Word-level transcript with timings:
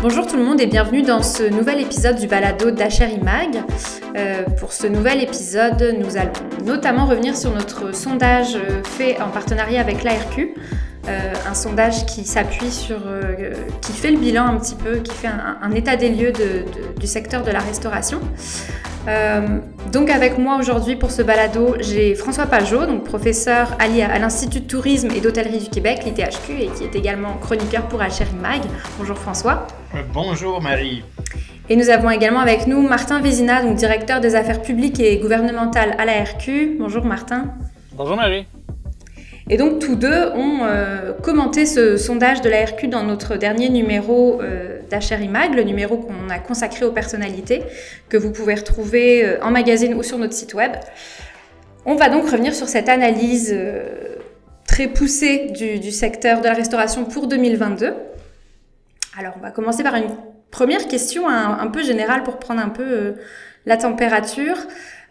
Bonjour 0.00 0.28
tout 0.28 0.36
le 0.36 0.44
monde 0.44 0.60
et 0.60 0.66
bienvenue 0.66 1.02
dans 1.02 1.24
ce 1.24 1.42
nouvel 1.42 1.80
épisode 1.80 2.20
du 2.20 2.28
balado 2.28 2.70
d'Acher 2.70 3.08
Imag. 3.10 3.64
Euh, 4.16 4.44
pour 4.44 4.72
ce 4.72 4.86
nouvel 4.86 5.20
épisode, 5.20 5.96
nous 5.98 6.16
allons 6.16 6.30
notamment 6.64 7.04
revenir 7.04 7.36
sur 7.36 7.52
notre 7.52 7.92
sondage 7.92 8.54
euh, 8.54 8.84
fait 8.84 9.20
en 9.20 9.28
partenariat 9.30 9.80
avec 9.80 10.04
l'ARQ. 10.04 10.54
Euh, 11.08 11.32
un 11.50 11.54
sondage 11.54 12.06
qui 12.06 12.24
s'appuie 12.24 12.70
sur, 12.70 13.00
qui 13.80 13.92
fait 13.92 14.12
le 14.12 14.18
bilan 14.18 14.46
un 14.46 14.58
petit 14.58 14.76
peu, 14.76 14.98
qui 14.98 15.12
fait 15.12 15.26
un, 15.28 15.70
état 15.72 15.96
des 15.96 16.10
lieux 16.10 16.32
du 17.00 17.06
secteur 17.08 17.42
de 17.42 17.50
la 17.50 17.60
restauration. 17.60 18.20
Donc 19.92 20.10
avec 20.10 20.38
moi 20.38 20.56
aujourd'hui 20.58 20.96
pour 20.96 21.10
ce 21.10 21.22
balado, 21.22 21.76
j'ai 21.80 22.14
François 22.14 22.46
Pajot, 22.46 22.86
donc 22.86 23.04
professeur 23.04 23.76
à, 23.78 23.84
à 23.84 24.18
l'Institut 24.18 24.60
de 24.60 24.66
tourisme 24.66 25.08
et 25.16 25.20
d'hôtellerie 25.20 25.60
du 25.60 25.70
Québec, 25.70 26.02
l'ITHQ, 26.04 26.52
et 26.60 26.66
qui 26.68 26.84
est 26.84 26.94
également 26.94 27.34
chroniqueur 27.34 27.86
pour 27.88 28.02
Alcher 28.02 28.26
Mag. 28.40 28.60
Bonjour 28.98 29.16
François. 29.16 29.66
bonjour 30.12 30.60
Marie. 30.60 31.02
Et 31.70 31.76
nous 31.76 31.90
avons 31.90 32.10
également 32.10 32.40
avec 32.40 32.66
nous 32.66 32.80
Martin 32.80 33.20
Vézina, 33.20 33.62
donc 33.62 33.76
directeur 33.76 34.20
des 34.20 34.34
affaires 34.34 34.62
publiques 34.62 35.00
et 35.00 35.18
gouvernementales 35.18 35.94
à 35.98 36.06
la 36.06 36.22
RQ. 36.24 36.76
Bonjour 36.78 37.04
Martin. 37.04 37.54
Bonjour 37.92 38.16
Marie. 38.16 38.46
Et 39.50 39.56
donc 39.56 39.78
tous 39.78 39.96
deux 39.96 40.28
ont 40.34 40.60
euh, 40.62 41.12
commenté 41.22 41.66
ce 41.66 41.96
sondage 41.96 42.40
de 42.42 42.48
la 42.48 42.64
RQ 42.64 42.88
dans 42.88 43.02
notre 43.02 43.36
dernier 43.36 43.70
numéro 43.70 44.40
d'HRIMAG, 44.90 45.54
le 45.54 45.62
numéro 45.62 45.98
qu'on 45.98 46.30
a 46.30 46.38
consacré 46.38 46.84
aux 46.84 46.92
personnalités, 46.92 47.62
que 48.08 48.16
vous 48.16 48.32
pouvez 48.32 48.54
retrouver 48.54 49.24
euh, 49.24 49.42
en 49.42 49.50
magazine 49.50 49.94
ou 49.94 50.02
sur 50.02 50.18
notre 50.18 50.34
site 50.34 50.54
web. 50.54 50.72
On 51.84 51.94
va 51.94 52.08
donc 52.08 52.28
revenir 52.28 52.54
sur 52.54 52.68
cette 52.68 52.88
analyse 52.88 53.50
euh, 53.52 54.16
très 54.66 54.88
poussée 54.88 55.50
du, 55.50 55.90
secteur 55.90 56.40
de 56.40 56.46
la 56.46 56.54
restauration 56.54 57.04
pour 57.04 57.26
2022. 57.26 57.94
Alors 59.18 59.34
on 59.36 59.40
va 59.40 59.50
commencer 59.50 59.82
par 59.82 59.94
une 59.94 60.08
Première 60.50 60.88
question 60.88 61.28
un, 61.28 61.66
peu 61.66 61.82
générale 61.82 62.22
pour 62.22 62.38
prendre 62.38 62.62
un 62.62 62.70
peu 62.70 62.82
euh, 62.82 63.12
la 63.66 63.76
température. 63.76 64.56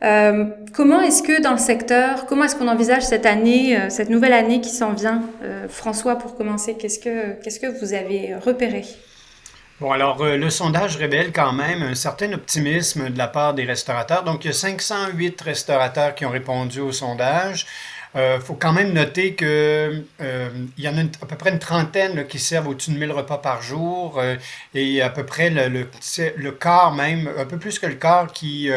Comment 0.02 1.02
est-ce 1.02 1.22
que 1.22 1.40
dans 1.44 1.52
le 1.52 1.60
secteur, 1.60 2.26
comment 2.26 2.46
est-ce 2.46 2.56
qu'on 2.56 2.68
envisage 2.68 3.04
cette 3.04 3.28
année, 3.28 3.78
cette 3.90 4.10
nouvelle 4.10 4.34
année 4.34 4.62
qui 4.62 4.70
s'en 4.70 4.94
vient 4.94 5.22
François, 5.70 6.18
pour 6.18 6.36
commencer, 6.36 6.74
qu'est-ce 6.74 6.98
que, 6.98 7.34
qu'est-ce 7.44 7.60
que 7.60 7.68
vous 7.68 7.94
avez 7.94 8.34
repéré? 8.36 8.84
Bon, 9.80 9.92
alors, 9.92 10.24
le 10.24 10.50
sondage 10.50 10.98
révèle 10.98 11.32
quand 11.32 11.54
même 11.54 11.84
un 11.84 11.94
certain 11.94 12.34
optimisme 12.34 13.12
de 13.12 13.18
la 13.18 13.28
part 13.28 13.54
des 13.54 13.64
restaurateurs. 13.64 14.24
Donc, 14.24 14.44
il 14.44 14.48
y 14.48 14.50
a 14.50 14.54
508 14.54 15.40
restaurateurs 15.40 16.16
qui 16.16 16.26
ont 16.26 16.32
répondu 16.32 16.80
au 16.80 16.92
sondage. 16.92 17.68
Il 18.16 18.20
euh, 18.22 18.40
faut 18.40 18.56
quand 18.56 18.74
même 18.74 18.94
noter 18.94 19.36
qu'il 19.36 19.46
euh, 19.48 20.50
y 20.80 20.90
en 20.90 20.98
a 20.98 21.02
à 21.02 21.26
peu 21.28 21.36
près 21.36 21.52
une 21.52 21.60
trentaine 21.60 22.26
qui 22.26 22.40
servent 22.40 22.70
au-dessus 22.70 22.92
de 22.92 22.98
1000 22.98 23.12
repas 23.12 23.38
par 23.38 23.62
jour 23.62 24.18
euh, 24.18 24.36
et 24.74 25.04
à 25.04 25.12
peu 25.12 25.24
près 25.24 25.52
le, 25.52 25.68
le, 25.68 25.88
le, 26.38 26.52
quart 26.52 26.96
même, 26.96 27.30
un 27.38 27.46
peu 27.46 27.60
plus 27.60 27.78
que 27.78 27.86
le 27.86 27.94
quart 27.94 28.32
qui, 28.34 28.72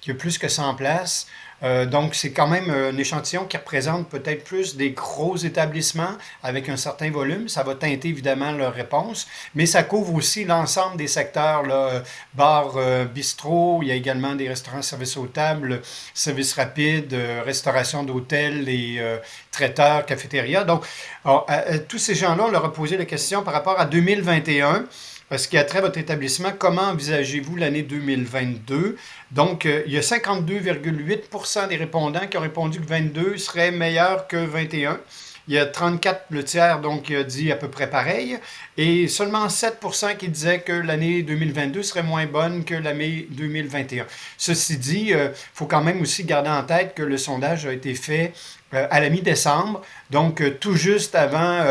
qui 0.00 0.10
a 0.10 0.14
plus 0.14 0.38
que 0.38 0.48
100 0.48 0.76
places. 0.76 1.26
Euh, 1.62 1.86
donc, 1.86 2.14
c'est 2.14 2.32
quand 2.32 2.46
même 2.46 2.70
un 2.70 2.96
échantillon 2.98 3.44
qui 3.46 3.56
représente 3.56 4.08
peut-être 4.08 4.44
plus 4.44 4.76
des 4.76 4.90
gros 4.90 5.36
établissements 5.36 6.16
avec 6.42 6.68
un 6.68 6.76
certain 6.76 7.10
volume. 7.10 7.48
Ça 7.48 7.62
va 7.62 7.74
teinter 7.74 8.08
évidemment 8.08 8.52
leur 8.52 8.74
réponse, 8.74 9.26
mais 9.54 9.66
ça 9.66 9.82
couvre 9.82 10.14
aussi 10.14 10.44
l'ensemble 10.44 10.96
des 10.96 11.06
secteurs, 11.06 11.62
là, 11.62 12.02
bar, 12.34 12.74
euh, 12.76 13.04
bistrot, 13.04 13.80
il 13.82 13.88
y 13.88 13.92
a 13.92 13.94
également 13.94 14.34
des 14.34 14.48
restaurants 14.48 14.82
service 14.82 15.16
aux 15.16 15.26
tables, 15.26 15.80
service 16.14 16.52
rapide, 16.54 17.12
euh, 17.14 17.42
restauration 17.44 18.02
d'hôtels 18.02 18.68
et 18.68 19.00
traiteurs, 19.50 20.04
cafétéria. 20.06 20.64
Donc, 20.64 20.84
tous 21.88 21.98
ces 21.98 22.14
gens-là, 22.14 22.44
on 22.44 22.50
leur 22.50 22.64
a 22.64 22.72
posé 22.72 22.96
la 22.96 23.04
question 23.04 23.42
par 23.42 23.54
rapport 23.54 23.78
à 23.78 23.86
2021. 23.86 24.84
Ce 25.34 25.48
qui 25.48 25.58
a 25.58 25.64
trait 25.64 25.78
à 25.78 25.82
votre 25.82 25.98
établissement, 25.98 26.52
comment 26.56 26.82
envisagez-vous 26.82 27.56
l'année 27.56 27.82
2022? 27.82 28.96
Donc, 29.32 29.66
euh, 29.66 29.82
il 29.84 29.92
y 29.92 29.98
a 29.98 30.00
52,8% 30.00 31.66
des 31.66 31.74
répondants 31.74 32.28
qui 32.30 32.36
ont 32.36 32.42
répondu 32.42 32.80
que 32.80 32.86
22 32.86 33.36
serait 33.36 33.72
meilleur 33.72 34.28
que 34.28 34.36
21. 34.36 35.00
Il 35.48 35.54
y 35.54 35.58
a 35.58 35.66
34, 35.66 36.26
le 36.30 36.44
tiers, 36.44 36.80
donc, 36.80 37.04
qui 37.04 37.16
a 37.16 37.24
dit 37.24 37.50
à 37.50 37.56
peu 37.56 37.68
près 37.68 37.90
pareil. 37.90 38.38
Et 38.76 39.08
seulement 39.08 39.48
7% 39.48 40.16
qui 40.16 40.28
disaient 40.28 40.60
que 40.60 40.72
l'année 40.72 41.24
2022 41.24 41.82
serait 41.82 42.04
moins 42.04 42.26
bonne 42.26 42.64
que 42.64 42.76
l'année 42.76 43.26
2021. 43.30 44.06
Ceci 44.38 44.78
dit, 44.78 45.06
il 45.08 45.14
euh, 45.14 45.28
faut 45.54 45.66
quand 45.66 45.82
même 45.82 46.00
aussi 46.02 46.22
garder 46.22 46.50
en 46.50 46.62
tête 46.62 46.94
que 46.94 47.02
le 47.02 47.18
sondage 47.18 47.66
a 47.66 47.72
été 47.72 47.94
fait 47.94 48.32
euh, 48.74 48.86
à 48.92 49.00
la 49.00 49.10
mi-décembre, 49.10 49.82
donc 50.10 50.40
tout 50.60 50.76
juste 50.76 51.16
avant 51.16 51.64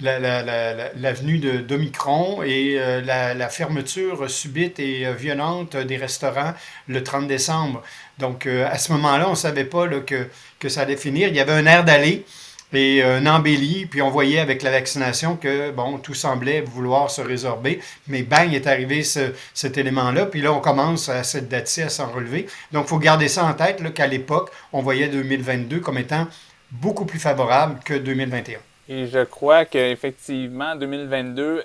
l'avenue 0.00 1.38
la, 1.38 1.62
d'Omicron 1.62 2.42
et 2.42 2.76
euh, 2.78 3.00
la, 3.02 3.48
fermeture 3.48 4.28
subite 4.30 4.78
et 4.78 5.06
euh, 5.06 5.12
violente 5.12 5.76
des 5.76 5.96
restaurants 5.96 6.52
le 6.86 7.02
30 7.02 7.26
décembre. 7.26 7.82
Donc, 8.18 8.46
euh, 8.46 8.68
à 8.70 8.78
ce 8.78 8.92
moment-là, 8.92 9.26
on 9.26 9.32
ne 9.32 9.36
savait 9.36 9.64
pas 9.64 9.88
que, 9.88 10.28
que 10.58 10.68
ça 10.68 10.82
allait 10.82 10.96
finir. 10.96 11.28
Il 11.28 11.36
y 11.36 11.40
avait 11.40 11.52
un 11.52 11.66
air 11.66 11.84
d'aller 11.84 12.24
et 12.72 13.02
un 13.02 13.24
embelli, 13.26 13.86
puis 13.86 14.02
on 14.02 14.10
voyait 14.10 14.38
avec 14.38 14.62
la 14.62 14.70
vaccination 14.70 15.36
que, 15.36 15.70
bon, 15.70 15.96
tout 15.96 16.12
semblait 16.12 16.60
vouloir 16.60 17.10
se 17.10 17.22
résorber, 17.22 17.80
mais 18.06 18.22
bang, 18.22 18.52
est 18.52 18.66
arrivé 18.66 19.02
ce, 19.02 19.32
cet 19.54 19.78
élément-là, 19.78 20.26
puis 20.26 20.42
là, 20.42 20.52
on 20.52 20.60
commence 20.60 21.08
à 21.08 21.22
cette 21.22 21.48
date-ci 21.48 21.82
à 21.82 21.88
s'en 21.88 22.10
relever. 22.10 22.46
Donc, 22.72 22.84
il 22.86 22.88
faut 22.88 22.98
garder 22.98 23.28
ça 23.28 23.44
en 23.44 23.54
tête, 23.54 23.82
qu'à 23.94 24.06
l'époque, 24.06 24.50
on 24.74 24.82
voyait 24.82 25.08
2022 25.08 25.80
comme 25.80 25.96
étant 25.96 26.26
beaucoup 26.70 27.06
plus 27.06 27.20
favorable 27.20 27.80
que 27.82 27.94
2021. 27.94 28.58
Et 28.88 29.06
je 29.06 29.24
crois 29.24 29.64
qu'effectivement, 29.64 30.76
2022, 30.76 31.64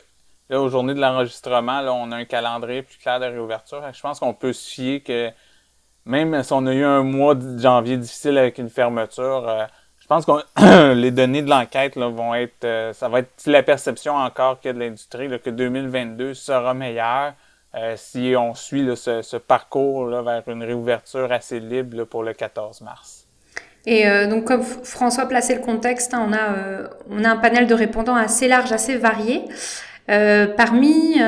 là, 0.50 0.62
aux 0.62 0.70
journées 0.70 0.96
de 0.96 1.02
l'enregistrement, 1.02 1.82
là, 1.82 1.94
on 1.94 2.12
a 2.12 2.18
un 2.18 2.26
calendrier 2.26 2.82
plus 2.82 2.98
clair 2.98 3.20
de 3.20 3.26
réouverture. 3.26 3.84
Je 3.94 4.02
pense 4.02 4.20
qu'on 4.20 4.34
peut 4.34 4.54
se 4.54 4.70
fier 4.70 5.02
que 5.02 5.32
même 6.06 6.42
si 6.44 6.54
on 6.54 6.66
a 6.66 6.74
eu 6.74 6.84
un 6.84 7.04
mois 7.04 7.36
de 7.36 7.60
janvier 7.60 7.98
difficile 7.98 8.38
avec 8.38 8.58
une 8.58 8.70
fermeture, 8.70 9.48
euh, 9.48 9.66
je 10.00 10.08
pense 10.08 10.26
que 10.26 10.94
les 10.94 11.12
données 11.12 11.44
de 11.44 11.50
l'enquête 11.50 11.96
vont 11.98 12.34
être, 12.34 12.64
euh, 12.64 12.94
ça 12.94 13.08
va 13.08 13.20
être 13.20 13.46
la 13.46 13.64
perception 13.64 14.16
encore 14.16 14.60
que 14.60 14.70
de 14.70 14.80
l'industrie, 14.80 15.30
que 15.40 15.50
2022 15.50 16.34
sera 16.34 16.74
meilleur 16.74 17.34
euh, 17.76 17.96
si 17.96 18.34
on 18.38 18.54
suit 18.54 18.86
ce, 18.98 19.22
ce, 19.22 19.38
parcours 19.38 20.08
là, 20.08 20.22
vers 20.22 20.44
une 20.48 20.64
réouverture 20.64 21.32
assez 21.32 21.60
libre 21.60 22.04
pour 22.04 22.24
le 22.24 22.34
14 22.34 22.82
mars. 22.82 23.21
Et 23.86 24.08
euh, 24.08 24.28
donc, 24.28 24.46
comme 24.46 24.64
François 24.64 25.28
plaçait 25.28 25.56
le 25.56 25.62
contexte, 25.62 26.14
hein, 26.14 26.26
on, 26.28 26.34
a, 26.34 26.54
euh, 26.54 26.88
on 27.10 27.24
a 27.24 27.30
un 27.30 27.38
panel 27.38 27.68
de 27.68 27.74
répondants 27.74 28.16
assez 28.16 28.48
large, 28.48 28.72
assez 28.72 28.96
varié. 28.98 29.42
Euh, 30.10 30.48
parmi 30.48 31.20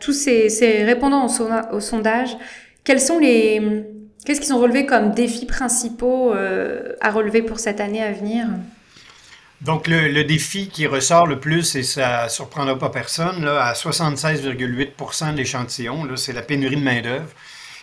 tous 0.00 0.12
ces, 0.12 0.48
ces, 0.48 0.84
répondants 0.84 1.26
au, 1.72 1.80
sondage, 1.80 2.36
quels 2.84 3.00
sont 3.00 3.18
les, 3.18 3.84
qu'est-ce 4.24 4.40
qu'ils 4.40 4.54
ont 4.54 4.60
relevé 4.60 4.86
comme 4.86 5.12
défis 5.12 5.46
principaux 5.46 6.32
à 6.32 7.10
relever 7.10 7.42
pour 7.42 7.58
cette 7.58 7.80
année 7.80 8.02
à 8.02 8.12
venir? 8.12 8.46
Donc, 9.60 9.86
le, 9.86 10.08
le, 10.08 10.24
défi 10.24 10.68
qui 10.68 10.86
ressort 10.86 11.26
le 11.26 11.38
plus, 11.38 11.76
et 11.76 11.82
ça 11.82 12.28
surprendra 12.28 12.78
pas 12.78 12.90
personne, 12.90 13.44
là, 13.44 13.64
à 13.64 13.74
76,8% 13.74 15.32
de 15.32 15.36
l'échantillon, 15.36 16.08
c'est 16.16 16.32
la 16.32 16.42
pénurie 16.42 16.76
de 16.76 16.82
main-d'œuvre 16.82 17.28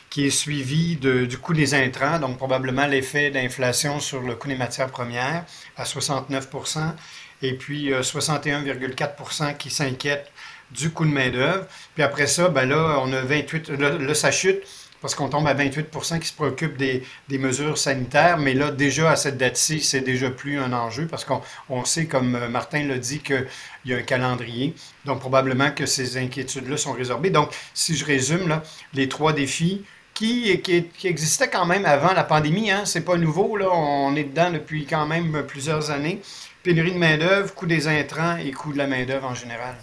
qui 0.10 0.26
est 0.26 0.32
suivi 0.32 0.96
du 0.96 1.38
coût 1.38 1.54
des 1.54 1.74
intrants, 1.76 2.20
donc 2.20 2.38
probablement 2.38 2.88
l'effet 2.88 3.30
d'inflation 3.30 4.00
sur 4.00 4.22
le 4.22 4.36
coût 4.36 4.48
des 4.48 4.56
matières 4.56 4.90
premières 4.90 5.46
à 5.78 5.84
69% 5.84 6.94
et 7.42 7.54
puis 7.54 7.92
61,4% 7.92 9.44
euh, 9.44 9.52
qui 9.54 9.70
s'inquiètent 9.70 10.32
du 10.72 10.92
coût 10.92 11.06
de 11.06 11.12
main-d'œuvre. 11.12 11.66
Puis 11.94 12.04
après 12.04 12.28
ça, 12.28 12.50
ben 12.50 12.68
là, 12.68 13.00
on 13.04 13.14
a 13.14 13.22
28, 13.22 13.70
là, 13.70 14.14
ça 14.14 14.32
chute 14.32 14.64
parce 15.02 15.16
qu'on 15.16 15.30
tombe 15.30 15.48
à 15.48 15.54
28% 15.54 16.20
qui 16.20 16.28
se 16.28 16.34
préoccupent 16.34 16.76
des, 16.76 17.04
des, 17.30 17.38
mesures 17.38 17.78
sanitaires, 17.78 18.38
mais 18.38 18.54
là, 18.54 18.70
déjà 18.72 19.12
à 19.12 19.16
cette 19.16 19.38
date-ci, 19.38 19.80
c'est 19.80 20.02
déjà 20.02 20.30
plus 20.30 20.60
un 20.60 20.74
enjeu 20.74 21.08
parce 21.08 21.24
qu'on 21.24 21.42
on 21.70 21.86
sait, 21.86 22.06
comme 22.06 22.36
euh, 22.36 22.50
Martin 22.50 22.84
l'a 22.86 22.98
dit, 22.98 23.20
qu'il 23.20 23.48
y 23.86 23.94
a 23.94 23.98
un 23.98 24.02
calendrier. 24.02 24.76
Donc, 25.06 25.22
probablement 25.22 25.72
que 25.72 25.86
ces 25.86 26.18
inquiétudes-là 26.18 26.76
sont 26.76 26.92
résorbées. 26.92 27.30
Donc, 27.30 27.56
si 27.74 27.96
je 27.96 28.04
résume, 28.04 28.50
là, 28.50 28.62
les 28.94 29.08
trois 29.08 29.32
défis, 29.32 29.86
qui, 30.20 30.84
existait 31.08 31.50
quand 31.50 31.66
même 31.66 31.86
avant 31.86 32.14
la 32.14 32.24
pandémie. 32.24 32.72
Hein? 32.72 32.84
C'est 32.86 33.06
pas 33.06 33.16
nouveau, 33.16 33.56
là. 33.56 33.70
on 33.72 34.16
est 34.16 34.26
dedans 34.26 34.52
depuis 34.52 34.86
quand 34.86 35.06
même 35.06 35.46
plusieurs 35.48 35.92
années. 35.92 36.22
Pénurie 36.62 36.92
de 36.92 36.98
main-d'œuvre, 36.98 37.54
coût 37.54 37.66
des 37.66 37.88
intrants 37.88 38.36
et 38.36 38.52
coût 38.52 38.74
de 38.74 38.78
la 38.78 38.88
main-d'œuvre 38.88 39.28
en 39.28 39.34
général. 39.34 39.76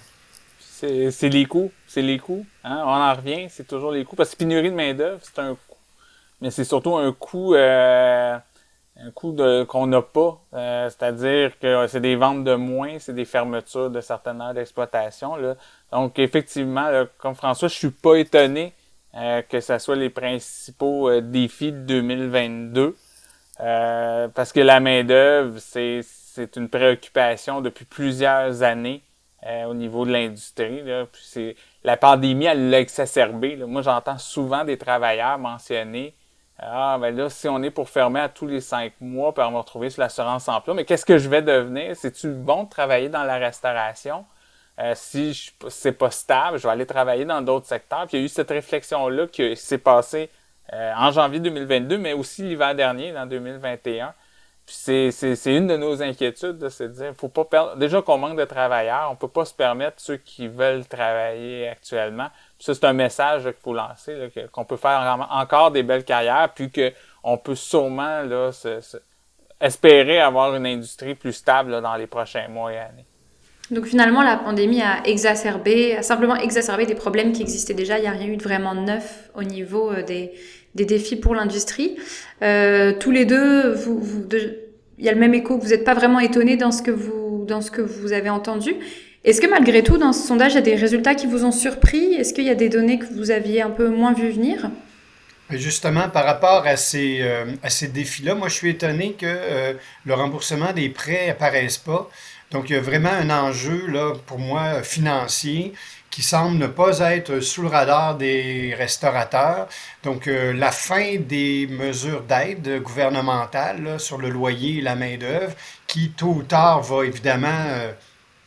C'est 0.60 1.28
les 1.30 1.46
coûts. 1.46 1.72
C'est 1.86 2.02
les 2.02 2.18
coûts. 2.18 2.44
Hein? 2.64 2.82
On 2.84 2.90
en 2.90 3.14
revient, 3.14 3.46
c'est 3.48 3.66
toujours 3.66 3.92
les 3.92 4.04
coûts. 4.04 4.16
Parce 4.16 4.32
que 4.32 4.36
pénurie 4.36 4.70
de 4.70 4.74
main-d'œuvre, 4.74 5.20
c'est 5.22 5.38
un 5.38 5.54
coût. 5.54 5.76
Mais 6.42 6.50
c'est 6.50 6.64
surtout 6.64 6.96
un 6.96 7.12
coût, 7.14 7.54
euh, 7.54 8.36
un 8.98 9.10
coût 9.12 9.34
qu'on 9.66 9.86
n'a 9.86 10.02
pas. 10.02 10.38
Euh, 10.52 10.90
c'est-à-dire 10.90 11.58
que 11.58 11.86
c'est 11.86 12.02
des 12.02 12.14
ventes 12.14 12.44
de 12.44 12.56
moins, 12.56 12.98
c'est 12.98 13.14
des 13.14 13.24
fermetures 13.24 13.88
de 13.88 14.02
certaines 14.02 14.42
heures 14.42 14.52
d'exploitation. 14.52 15.32
Donc, 15.90 16.18
effectivement, 16.18 16.90
comme 17.16 17.34
François, 17.34 17.68
je 17.68 17.74
suis 17.74 17.90
pas 17.90 18.16
étonné 18.16 18.74
euh, 19.16 19.42
que 19.42 19.60
ce 19.60 19.78
soit 19.78 19.96
les 19.96 20.10
principaux 20.10 21.08
euh, 21.08 21.20
défis 21.20 21.72
de 21.72 21.78
2022. 21.78 22.96
Euh, 23.60 24.28
parce 24.28 24.52
que 24.52 24.60
la 24.60 24.80
main-d'œuvre, 24.80 25.58
c'est, 25.58 26.00
c'est 26.02 26.56
une 26.56 26.68
préoccupation 26.68 27.60
depuis 27.60 27.84
plusieurs 27.84 28.62
années 28.62 29.02
au 29.68 29.74
niveau 29.74 30.04
de 30.04 30.10
l'industrie. 30.10 30.82
La 31.84 31.96
pandémie, 31.96 32.46
elle 32.46 32.68
l'a 32.68 32.80
exacerbé. 32.80 33.54
Moi, 33.54 33.80
j'entends 33.80 34.18
souvent 34.18 34.64
des 34.64 34.76
travailleurs 34.76 35.38
mentionner 35.38 36.16
ah, 36.58 36.96
ben 36.98 37.14
là, 37.14 37.28
si 37.28 37.48
on 37.48 37.62
est 37.62 37.70
pour 37.70 37.88
fermer 37.90 38.20
à 38.20 38.28
tous 38.30 38.46
les 38.46 38.62
cinq 38.62 38.94
mois, 39.00 39.34
puis 39.34 39.44
on 39.44 39.52
va 39.52 39.58
retrouver 39.58 39.90
sur 39.90 40.00
l'assurance 40.00 40.48
emploi, 40.48 40.74
mais 40.74 40.86
qu'est-ce 40.86 41.04
que 41.04 41.18
je 41.18 41.28
vais 41.28 41.42
devenir? 41.42 41.94
C'est-tu 41.94 42.30
bon 42.30 42.64
de 42.64 42.70
travailler 42.70 43.10
dans 43.10 43.24
la 43.24 43.36
restauration? 43.36 44.24
Euh, 44.78 44.92
si 44.94 45.52
c'est 45.68 45.92
pas 45.92 46.10
stable, 46.10 46.58
je 46.58 46.64
vais 46.64 46.72
aller 46.72 46.86
travailler 46.86 47.24
dans 47.24 47.40
d'autres 47.40 47.66
secteurs. 47.66 48.06
Puis 48.06 48.18
il 48.18 48.20
y 48.20 48.22
a 48.22 48.26
eu 48.26 48.28
cette 48.28 48.50
réflexion-là 48.50 49.26
qui 49.26 49.56
s'est 49.56 49.78
passée 49.78 50.30
euh, 50.72 50.92
en 50.96 51.10
janvier 51.10 51.40
2022, 51.40 51.98
mais 51.98 52.12
aussi 52.12 52.42
l'hiver 52.42 52.74
dernier, 52.74 53.12
dans 53.12 53.26
2021. 53.26 54.12
Puis 54.66 55.12
c'est 55.12 55.56
une 55.56 55.68
de 55.68 55.76
nos 55.76 56.02
inquiétudes, 56.02 56.58
de 56.58 56.68
se 56.68 56.82
dire, 56.82 57.14
faut 57.16 57.28
pas 57.28 57.44
perdre. 57.44 57.76
Déjà 57.76 58.02
qu'on 58.02 58.18
manque 58.18 58.36
de 58.36 58.44
travailleurs, 58.44 59.08
on 59.12 59.16
peut 59.16 59.28
pas 59.28 59.44
se 59.44 59.54
permettre 59.54 60.00
ceux 60.00 60.16
qui 60.16 60.48
veulent 60.48 60.84
travailler 60.84 61.68
actuellement 61.68 62.28
ça, 62.58 62.74
c'est 62.74 62.84
un 62.84 62.92
message 62.92 63.44
qu'il 63.44 63.52
faut 63.52 63.74
lancer, 63.74 64.32
qu'on 64.52 64.64
peut 64.64 64.76
faire 64.76 65.26
encore 65.30 65.70
des 65.70 65.82
belles 65.82 66.04
carrières, 66.04 66.50
puis 66.54 66.70
qu'on 66.70 67.38
peut 67.38 67.54
sûrement 67.54 68.22
là, 68.22 68.50
espérer 69.60 70.20
avoir 70.20 70.54
une 70.54 70.66
industrie 70.66 71.14
plus 71.14 71.34
stable 71.34 71.80
dans 71.82 71.96
les 71.96 72.06
prochains 72.06 72.48
mois 72.48 72.72
et 72.72 72.78
années. 72.78 73.06
Donc 73.70 73.86
finalement, 73.86 74.22
la 74.22 74.36
pandémie 74.36 74.80
a 74.80 75.04
exacerbé, 75.06 75.96
a 75.96 76.02
simplement 76.02 76.36
exacerbé 76.36 76.86
des 76.86 76.94
problèmes 76.94 77.32
qui 77.32 77.42
existaient 77.42 77.74
déjà. 77.74 77.98
Il 77.98 78.02
n'y 78.02 78.06
a 78.06 78.12
rien 78.12 78.28
eu 78.28 78.36
de 78.36 78.42
vraiment 78.42 78.74
neuf 78.74 79.30
au 79.34 79.42
niveau 79.42 79.90
euh, 79.90 80.02
des, 80.02 80.32
des 80.74 80.84
défis 80.84 81.16
pour 81.16 81.34
l'industrie. 81.34 81.96
Euh, 82.42 82.92
tous 82.98 83.10
les 83.10 83.24
deux, 83.24 83.74
il 84.98 85.04
y 85.04 85.08
a 85.08 85.12
le 85.12 85.18
même 85.18 85.34
écho. 85.34 85.58
Vous 85.58 85.68
n'êtes 85.68 85.84
pas 85.84 85.94
vraiment 85.94 86.20
étonnés 86.20 86.56
dans 86.56 86.70
ce 86.70 86.82
que 86.82 86.92
vous 86.92 87.44
dans 87.46 87.60
ce 87.60 87.70
que 87.70 87.82
vous 87.82 88.12
avez 88.12 88.30
entendu. 88.30 88.74
Est-ce 89.22 89.40
que 89.40 89.46
malgré 89.46 89.82
tout, 89.84 89.98
dans 89.98 90.12
ce 90.12 90.26
sondage, 90.26 90.52
il 90.52 90.56
y 90.56 90.58
a 90.58 90.62
des 90.62 90.74
résultats 90.74 91.14
qui 91.14 91.26
vous 91.26 91.44
ont 91.44 91.52
surpris? 91.52 92.14
Est-ce 92.14 92.34
qu'il 92.34 92.44
y 92.44 92.50
a 92.50 92.56
des 92.56 92.68
données 92.68 92.98
que 92.98 93.06
vous 93.14 93.30
aviez 93.30 93.62
un 93.62 93.70
peu 93.70 93.88
moins 93.88 94.12
vu 94.12 94.30
venir? 94.30 94.70
Justement, 95.50 96.08
par 96.08 96.24
rapport 96.24 96.66
à 96.66 96.76
ces, 96.76 97.18
euh, 97.20 97.44
ces 97.68 97.86
défis-là, 97.86 98.34
moi, 98.34 98.48
je 98.48 98.54
suis 98.54 98.70
étonné 98.70 99.12
que 99.12 99.76
le 100.04 100.14
remboursement 100.14 100.72
des 100.72 100.88
prêts 100.88 101.30
apparaisse 101.30 101.78
pas. 101.78 102.10
Donc, 102.50 102.70
il 102.70 102.74
y 102.74 102.76
a 102.76 102.80
vraiment 102.80 103.10
un 103.10 103.30
enjeu, 103.30 103.86
là, 103.88 104.14
pour 104.26 104.38
moi, 104.38 104.82
financier 104.82 105.72
qui 106.10 106.22
semble 106.22 106.56
ne 106.56 106.66
pas 106.66 107.00
être 107.12 107.40
sous 107.40 107.62
le 107.62 107.68
radar 107.68 108.16
des 108.16 108.74
restaurateurs. 108.78 109.68
Donc, 110.02 110.28
euh, 110.28 110.54
la 110.54 110.70
fin 110.70 111.16
des 111.16 111.66
mesures 111.66 112.22
d'aide 112.22 112.82
gouvernementales 112.82 114.00
sur 114.00 114.16
le 114.16 114.30
loyer 114.30 114.78
et 114.78 114.80
la 114.80 114.94
main-d'œuvre, 114.94 115.54
qui 115.86 116.10
tôt 116.10 116.28
ou 116.28 116.42
tard 116.42 116.82
va 116.82 117.04
évidemment 117.04 117.92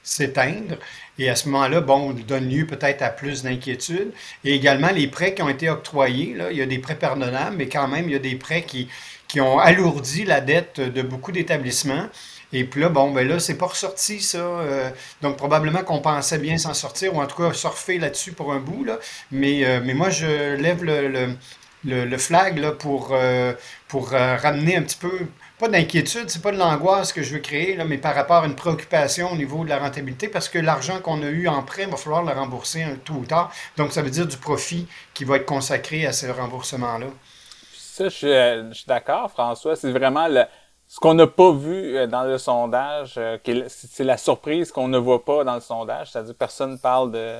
s'éteindre. 0.09 0.77
Et 1.17 1.29
à 1.29 1.35
ce 1.35 1.49
moment-là, 1.49 1.81
bon, 1.81 2.13
donne 2.13 2.49
lieu 2.49 2.65
peut-être 2.65 3.01
à 3.01 3.09
plus 3.09 3.43
d'inquiétude. 3.43 4.11
Et 4.43 4.55
également, 4.55 4.89
les 4.89 5.07
prêts 5.07 5.33
qui 5.33 5.41
ont 5.41 5.49
été 5.49 5.69
octroyés, 5.69 6.33
là, 6.33 6.51
il 6.51 6.57
y 6.57 6.61
a 6.61 6.65
des 6.65 6.79
prêts 6.79 6.95
pardonnables, 6.95 7.57
mais 7.57 7.67
quand 7.67 7.87
même, 7.87 8.05
il 8.05 8.13
y 8.13 8.15
a 8.15 8.19
des 8.19 8.35
prêts 8.35 8.63
qui, 8.63 8.87
qui 9.27 9.41
ont 9.41 9.59
alourdi 9.59 10.23
la 10.25 10.41
dette 10.41 10.79
de 10.79 11.01
beaucoup 11.01 11.31
d'établissements. 11.31 12.07
Et 12.51 12.63
puis 12.63 12.81
là, 12.81 12.89
bon, 12.89 13.11
ben 13.11 13.27
là, 13.27 13.39
c'est 13.39 13.57
pas 13.57 13.67
ressorti, 13.67 14.21
ça. 14.21 14.37
Euh, 14.37 14.89
donc, 15.21 15.37
probablement 15.37 15.83
qu'on 15.83 15.99
pensait 16.01 16.39
bien 16.39 16.57
s'en 16.57 16.73
sortir, 16.73 17.15
ou 17.15 17.21
en 17.21 17.27
tout 17.27 17.41
cas 17.41 17.53
surfer 17.53 17.99
là-dessus 17.99 18.31
pour 18.31 18.53
un 18.53 18.59
bout, 18.59 18.83
là. 18.83 18.97
Mais, 19.31 19.65
euh, 19.65 19.81
mais 19.83 19.93
moi, 19.93 20.09
je 20.09 20.55
lève 20.55 20.83
le, 20.83 21.35
le, 21.85 22.17
flag 22.17 22.57
là, 22.57 22.71
pour, 22.71 23.09
euh, 23.13 23.53
pour 23.87 24.09
ramener 24.11 24.77
un 24.77 24.81
petit 24.83 24.97
peu 24.97 25.27
pas 25.59 25.67
d'inquiétude, 25.67 26.29
c'est 26.29 26.41
pas 26.41 26.53
de 26.53 26.57
l'angoisse 26.57 27.11
que 27.11 27.21
je 27.21 27.33
veux 27.33 27.39
créer, 27.39 27.75
là, 27.75 27.83
mais 27.83 27.97
par 27.97 28.15
rapport 28.15 28.43
à 28.43 28.45
une 28.47 28.55
préoccupation 28.55 29.31
au 29.33 29.35
niveau 29.35 29.65
de 29.65 29.69
la 29.69 29.77
rentabilité, 29.77 30.29
parce 30.29 30.47
que 30.47 30.57
l'argent 30.57 31.01
qu'on 31.01 31.21
a 31.21 31.25
eu 31.25 31.49
en 31.49 31.61
prêt, 31.63 31.83
il 31.83 31.89
va 31.89 31.97
falloir 31.97 32.23
le 32.23 32.31
rembourser 32.31 32.81
un 32.83 32.95
tout 32.95 33.15
ou 33.15 33.25
tard. 33.25 33.51
Donc, 33.75 33.91
ça 33.91 34.01
veut 34.01 34.09
dire 34.09 34.25
du 34.25 34.37
profit 34.37 34.87
qui 35.13 35.25
va 35.25 35.35
être 35.35 35.45
consacré 35.45 36.05
à 36.05 36.13
ce 36.13 36.27
remboursement-là. 36.27 37.07
Ça, 37.73 38.07
je 38.07 38.71
suis, 38.71 38.85
d'accord, 38.87 39.29
François. 39.29 39.75
C'est 39.75 39.91
vraiment 39.91 40.29
ce 40.89 40.99
qu'on 40.99 41.13
n'a 41.13 41.27
pas 41.27 41.51
vu 41.51 41.95
euh, 41.95 42.07
dans 42.07 42.23
le 42.23 42.39
sondage, 42.39 43.13
euh, 43.17 43.37
c'est 43.67 44.03
la 44.03 44.17
surprise 44.17 44.71
qu'on 44.71 44.87
ne 44.87 44.97
voit 44.97 45.23
pas 45.23 45.43
dans 45.43 45.53
le 45.53 45.61
sondage. 45.61 46.11
C'est-à-dire 46.11 46.33
personne 46.33 46.71
ne 46.71 46.77
parle 46.77 47.11
de, 47.11 47.37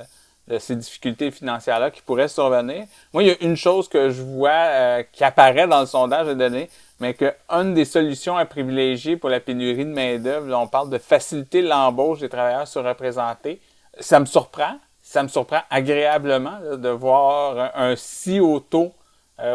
ces 0.58 0.76
difficultés 0.76 1.32
financières-là 1.32 1.90
qui 1.90 2.00
pourraient 2.00 2.28
survenir. 2.28 2.84
Moi, 3.12 3.24
il 3.24 3.28
y 3.28 3.32
a 3.32 3.36
une 3.40 3.56
chose 3.56 3.88
que 3.88 4.10
je 4.10 4.22
vois 4.22 4.50
euh, 4.50 5.02
qui 5.12 5.24
apparaît 5.24 5.66
dans 5.66 5.80
le 5.80 5.86
sondage 5.86 6.28
de 6.28 6.34
données, 6.34 6.70
mais 7.00 7.14
qu'une 7.14 7.74
des 7.74 7.84
solutions 7.84 8.36
à 8.36 8.44
privilégier 8.44 9.16
pour 9.16 9.30
la 9.30 9.40
pénurie 9.40 9.84
de 9.84 9.90
main-d'œuvre, 9.90 10.56
on 10.56 10.68
parle 10.68 10.88
de 10.88 10.98
faciliter 10.98 11.60
l'embauche 11.60 12.20
des 12.20 12.28
travailleurs 12.28 12.68
surreprésentés. 12.68 13.60
Ça 13.98 14.20
me 14.20 14.26
surprend, 14.26 14.78
ça 15.02 15.24
me 15.24 15.28
surprend 15.28 15.60
agréablement 15.70 16.58
de 16.76 16.88
voir 16.88 17.72
un, 17.74 17.96
si 17.96 18.38
haut 18.38 18.60
taux 18.60 18.92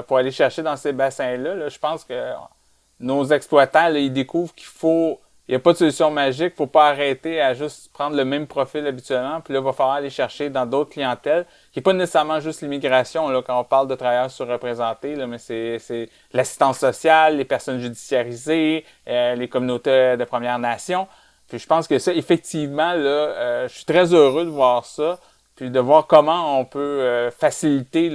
pour 0.07 0.17
aller 0.17 0.31
chercher 0.31 0.63
dans 0.63 0.75
ces 0.75 0.93
bassins-là. 0.93 1.69
Je 1.69 1.77
pense 1.77 2.03
que 2.03 2.13
nos 2.99 3.25
exploitants, 3.25 3.93
ils 3.93 4.11
découvrent 4.11 4.53
qu'il 4.53 4.67
faut 4.67 5.19
il 5.47 5.51
n'y 5.51 5.55
a 5.57 5.59
pas 5.59 5.73
de 5.73 5.77
solution 5.77 6.09
magique. 6.09 6.55
Faut 6.55 6.65
pas 6.65 6.89
arrêter 6.89 7.39
à 7.39 7.53
juste 7.53 7.91
prendre 7.93 8.15
le 8.15 8.25
même 8.25 8.47
profil 8.47 8.85
habituellement. 8.87 9.41
Puis 9.41 9.53
là, 9.53 9.59
il 9.59 9.63
va 9.63 9.73
falloir 9.73 9.97
aller 9.97 10.09
chercher 10.09 10.49
dans 10.49 10.65
d'autres 10.65 10.89
clientèles, 10.91 11.45
qui 11.71 11.79
n'est 11.79 11.83
pas 11.83 11.93
nécessairement 11.93 12.39
juste 12.39 12.61
l'immigration, 12.61 13.29
là, 13.29 13.43
quand 13.45 13.59
on 13.59 13.63
parle 13.63 13.87
de 13.87 13.95
travailleurs 13.95 14.31
surreprésentés, 14.31 15.15
là, 15.15 15.27
mais 15.27 15.37
c'est 15.37 16.09
l'assistance 16.33 16.79
sociale, 16.79 17.37
les 17.37 17.45
personnes 17.45 17.79
judiciarisées, 17.79 18.85
euh, 19.07 19.35
les 19.35 19.47
communautés 19.47 20.17
de 20.17 20.23
Première 20.23 20.57
Nation. 20.57 21.07
Puis 21.47 21.59
je 21.59 21.67
pense 21.67 21.87
que 21.87 21.99
ça, 21.99 22.11
effectivement, 22.11 22.93
là, 22.93 22.97
euh, 22.97 23.67
je 23.67 23.75
suis 23.75 23.85
très 23.85 24.13
heureux 24.15 24.45
de 24.45 24.49
voir 24.49 24.85
ça 24.85 25.19
puis 25.55 25.69
de 25.69 25.79
voir 25.79 26.05
comment 26.05 26.59
on 26.59 26.65
peut 26.65 26.79
euh, 26.79 27.31
faciliter 27.31 28.11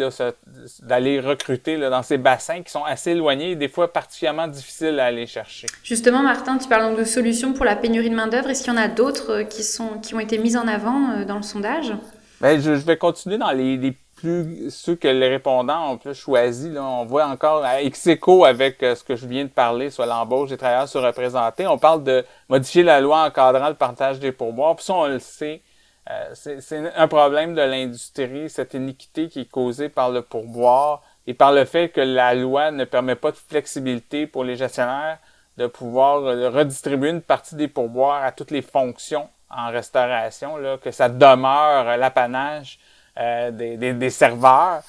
d'aller 0.83 1.21
recruter 1.21 1.79
là, 1.79 1.89
dans 1.89 2.03
ces 2.03 2.19
bassins 2.19 2.63
qui 2.63 2.71
sont 2.71 2.85
assez 2.85 3.13
éloignés 3.13 3.53
et 3.53 3.57
des 3.57 3.69
fois 3.69 3.91
particulièrement 3.93 4.47
difficiles 4.47 5.01
à 5.01 5.07
aller 5.07 5.27
chercher. 5.27 5.69
Justement, 5.83 6.23
Martin, 6.23 6.59
tu 6.59 6.69
parles 6.69 6.91
donc 6.91 6.99
de 6.99 7.05
solutions 7.05 7.55
pour 7.55 7.65
la 7.65 7.77
pénurie 7.77 8.11
de 8.11 8.15
main-d'œuvre. 8.15 8.51
Est-ce 8.51 8.63
qu'il 8.63 8.73
y 8.73 8.77
en 8.77 8.81
a 8.81 8.89
d'autres 8.89 9.33
euh, 9.33 9.45
qui, 9.45 9.63
sont, 9.63 9.99
qui 10.03 10.15
ont 10.15 10.21
été 10.21 10.37
mises 10.37 10.57
en 10.57 10.69
avant 10.69 11.13
euh, 11.13 11.25
dans 11.25 11.37
le 11.37 11.43
sondage? 11.43 11.95
Bien, 12.43 12.61
je, 12.61 12.73
vais 12.73 12.99
continuer 12.99 13.39
dans 13.39 13.53
les, 13.53 13.79
les, 13.79 13.97
plus 14.17 14.71
ceux 14.71 14.97
que 14.97 15.09
les 15.09 15.29
répondants 15.29 15.93
ont 15.93 15.97
plus 15.97 16.13
choisi. 16.13 16.69
Là. 16.69 16.85
On 16.85 17.07
voit 17.07 17.25
encore 17.25 17.65
à 17.65 17.81
ex 17.81 18.07
avec 18.07 18.77
ce 18.81 19.03
que 19.03 19.17
je 19.17 19.27
viens 19.27 19.45
de 19.45 19.49
parler, 19.49 19.89
soit 19.89 20.05
l'embauche 20.05 20.51
des 20.51 20.59
travailleurs 20.59 20.89
surreprésentés. 20.89 21.67
On 21.67 21.79
parle 21.79 22.05
de 22.05 22.23
modifier 22.51 22.83
la 22.83 23.01
loi 23.01 23.27
encadrant 23.27 23.69
le 23.69 23.75
partage 23.75 24.21
des 24.21 24.31
pourboires. 24.31 24.77
Puis 24.77 24.85
ça, 24.85 24.93
on 24.93 25.07
le 25.07 25.19
sait 25.21 25.63
euh, 26.11 26.35
c'est 26.35 26.93
un 26.97 27.09
problème 27.09 27.55
de 27.55 27.63
l'industrie, 27.63 28.51
cette 28.51 28.75
iniquité 28.75 29.29
qui 29.29 29.41
est 29.41 29.51
causée 29.51 29.89
par 29.89 30.11
le 30.11 30.23
pourboire 30.23 31.03
et 31.27 31.35
par 31.35 31.53
le 31.53 31.65
fait 31.65 31.91
que 31.91 32.01
la 32.01 32.35
loi 32.35 32.71
ne 32.71 32.85
permet 32.85 33.17
pas 33.17 33.31
de 33.31 33.37
flexibilité 33.37 34.27
pour 34.27 34.45
les 34.45 34.57
gestionnaires 34.57 35.19
de 35.57 35.67
pouvoir 35.67 36.25
euh, 36.25 36.51
redistribuer 36.51 37.11
une 37.11 37.23
partie 37.23 37.55
des 37.55 37.69
pourboires 37.69 38.25
à 38.25 38.33
toutes 38.33 38.51
les 38.51 38.63
fonctions 38.63 39.29
en 39.51 39.71
restauration, 39.71 40.57
là, 40.57 40.79
que 40.79 40.91
ça 40.91 41.09
demeure 41.09 41.97
l'apanage 41.97 42.79
euh, 43.19 43.51
des, 43.51 43.93
des, 43.93 44.11
serveurs. 44.11 44.83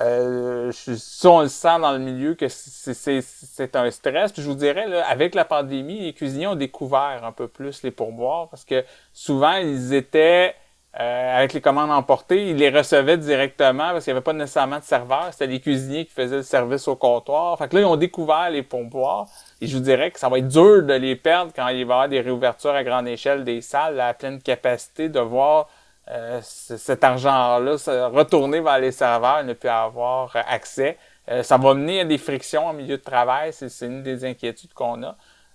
Euh, 0.00 0.72
ça, 0.72 1.30
on 1.30 1.42
le 1.42 1.48
sent 1.48 1.78
dans 1.80 1.92
le 1.92 1.98
milieu 1.98 2.34
que 2.34 2.48
c'est 2.48 3.76
un 3.76 3.90
stress. 3.90 4.32
Je 4.36 4.42
vous 4.42 4.54
dirais, 4.54 4.86
là, 4.88 5.06
avec 5.06 5.34
la 5.34 5.44
pandémie, 5.44 6.00
les 6.00 6.12
cuisiniers 6.12 6.46
ont 6.48 6.56
découvert 6.56 7.22
un 7.22 7.32
peu 7.32 7.48
plus 7.48 7.82
les 7.82 7.90
pourboires 7.90 8.48
parce 8.48 8.64
que 8.64 8.84
souvent, 9.12 9.54
ils 9.56 9.94
étaient 9.94 10.54
euh, 10.98 11.36
avec 11.36 11.52
les 11.52 11.60
commandes 11.60 11.90
emportées, 11.90 12.48
ils 12.50 12.56
les 12.56 12.70
recevaient 12.70 13.18
directement 13.18 13.90
parce 13.90 14.04
qu'il 14.04 14.14
n'y 14.14 14.16
avait 14.16 14.24
pas 14.24 14.32
nécessairement 14.32 14.78
de 14.78 14.84
serveur. 14.84 15.28
C'était 15.30 15.46
les 15.46 15.60
cuisiniers 15.60 16.06
qui 16.06 16.12
faisaient 16.12 16.36
le 16.36 16.42
service 16.42 16.88
au 16.88 16.96
comptoir. 16.96 17.58
Fait 17.58 17.68
que 17.68 17.74
là, 17.74 17.82
ils 17.82 17.86
ont 17.86 17.96
découvert 17.96 18.48
les 18.48 18.62
pourboires. 18.62 19.26
Et 19.60 19.66
je 19.66 19.76
vous 19.76 19.82
dirais 19.82 20.10
que 20.10 20.18
ça 20.18 20.30
va 20.30 20.38
être 20.38 20.48
dur 20.48 20.82
de 20.82 20.94
les 20.94 21.14
perdre 21.14 21.52
quand 21.54 21.68
il 21.68 21.74
va 21.74 21.78
y 21.78 21.82
avoir 21.82 22.08
des 22.08 22.20
réouvertures 22.22 22.70
à 22.70 22.82
grande 22.82 23.08
échelle 23.08 23.44
des 23.44 23.60
salles 23.60 24.00
à 24.00 24.14
pleine 24.14 24.40
capacité, 24.40 25.10
de 25.10 25.20
voir 25.20 25.68
euh, 26.08 26.40
cet 26.42 27.04
argent-là 27.04 27.76
retourner 28.08 28.60
vers 28.60 28.78
les 28.78 28.92
serveurs 28.92 29.40
et 29.40 29.44
ne 29.44 29.52
plus 29.52 29.68
avoir 29.68 30.34
accès. 30.48 30.96
Euh, 31.28 31.42
ça 31.42 31.58
va 31.58 31.74
mener 31.74 32.00
à 32.00 32.04
des 32.04 32.18
frictions 32.18 32.66
en 32.68 32.72
milieu 32.72 32.96
de 32.96 33.02
travail. 33.02 33.52
C'est 33.52 33.84
une 33.84 34.02
des 34.02 34.24
inquiétudes 34.24 34.72
qu'on 34.72 35.02
a. 35.02 35.14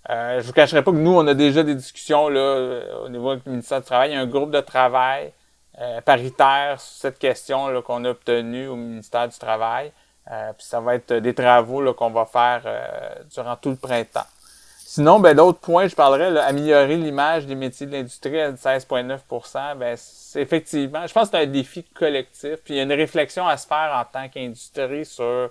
Euh, 0.10 0.41
je 0.41 0.48
vous 0.48 0.53
cacherai 0.53 0.84
pas 0.84 0.91
que 0.91 0.98
nous, 0.98 1.15
on 1.15 1.27
a 1.27 1.34
déjà 1.34 1.63
des 1.63 1.75
discussions 1.75 2.27
là, 2.27 2.39
euh, 2.39 3.05
au 3.05 3.10
niveau 3.10 3.36
du 3.36 3.41
ministère 3.48 3.81
du 3.81 3.86
Travail. 3.86 4.12
Il 4.12 4.13
y 4.13 4.17
a 4.17 4.22
un 4.22 4.27
groupe 4.27 4.51
de 4.51 4.62
travail 4.62 5.31
euh, 5.79 6.01
paritaire 6.01 6.81
sur 6.81 7.01
cette 7.01 7.20
question 7.20 7.81
qu'on 7.84 8.03
a 8.05 8.10
obtenue 8.10 8.67
au 8.67 8.75
ministère 8.75 9.27
du 9.27 9.38
Travail. 9.38 9.91
Euh, 10.31 10.53
puis 10.53 10.65
ça 10.65 10.79
va 10.79 10.96
être 10.96 11.13
des 11.13 11.34
travaux 11.34 11.93
qu'on 11.93 12.10
va 12.10 12.25
faire 12.25 12.63
durant 13.34 13.55
tout 13.55 13.70
le 13.70 13.75
printemps. 13.75 14.27
Sinon, 14.77 15.20
ben, 15.20 15.36
d'autres 15.36 15.60
points, 15.60 15.88
je 15.88 15.96
parlerai, 15.96 16.31
là, 16.31 16.46
améliorer 16.46 16.98
l'image 16.98 17.46
des 17.46 17.55
métiers 17.55 17.88
de 17.88 17.93
l'industrie 17.93 18.41
à 18.41 18.51
16,9% 18.51 19.77
ben, 19.77 19.96
c'est 19.98 20.41
effectivement, 20.41 21.08
je 21.08 21.13
pense 21.13 21.29
que 21.29 21.38
c'est 21.38 21.43
un 21.43 21.48
défi 21.48 21.84
collectif. 21.84 22.58
Puis 22.65 22.74
il 22.74 22.77
y 22.77 22.79
a 22.79 22.84
une 22.84 22.91
réflexion 22.91 23.48
à 23.48 23.55
se 23.55 23.67
faire 23.67 23.93
en 23.96 24.03
tant 24.03 24.27
qu'industrie 24.27 25.05
sur 25.05 25.50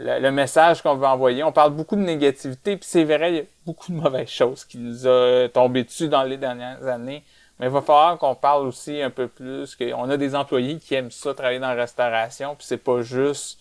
le, 0.00 0.30
message 0.30 0.82
qu'on 0.82 0.94
veut 0.94 1.06
envoyer. 1.06 1.44
On 1.44 1.52
parle 1.52 1.72
beaucoup 1.72 1.96
de 1.96 2.00
négativité, 2.00 2.76
puis 2.76 2.88
c'est 2.88 3.04
vrai, 3.04 3.32
il 3.32 3.36
y 3.36 3.40
a 3.40 3.44
beaucoup 3.66 3.92
de 3.92 3.96
mauvaises 3.96 4.28
choses 4.28 4.64
qui 4.64 4.78
nous 4.78 5.06
ont 5.06 5.48
tombé 5.52 5.84
dessus 5.84 6.08
dans 6.08 6.22
les 6.22 6.36
dernières 6.36 6.86
années. 6.86 7.22
Mais 7.58 7.66
il 7.66 7.72
va 7.72 7.82
falloir 7.82 8.18
qu'on 8.18 8.34
parle 8.34 8.66
aussi 8.66 9.02
un 9.02 9.10
peu 9.10 9.28
plus, 9.28 9.76
qu'on 9.76 10.08
a 10.08 10.16
des 10.16 10.34
employés 10.34 10.78
qui 10.78 10.94
aiment 10.94 11.10
ça, 11.10 11.34
travailler 11.34 11.58
dans 11.58 11.68
la 11.68 11.82
restauration, 11.82 12.54
puis 12.54 12.66
c'est 12.66 12.78
pas 12.78 13.02
juste 13.02 13.58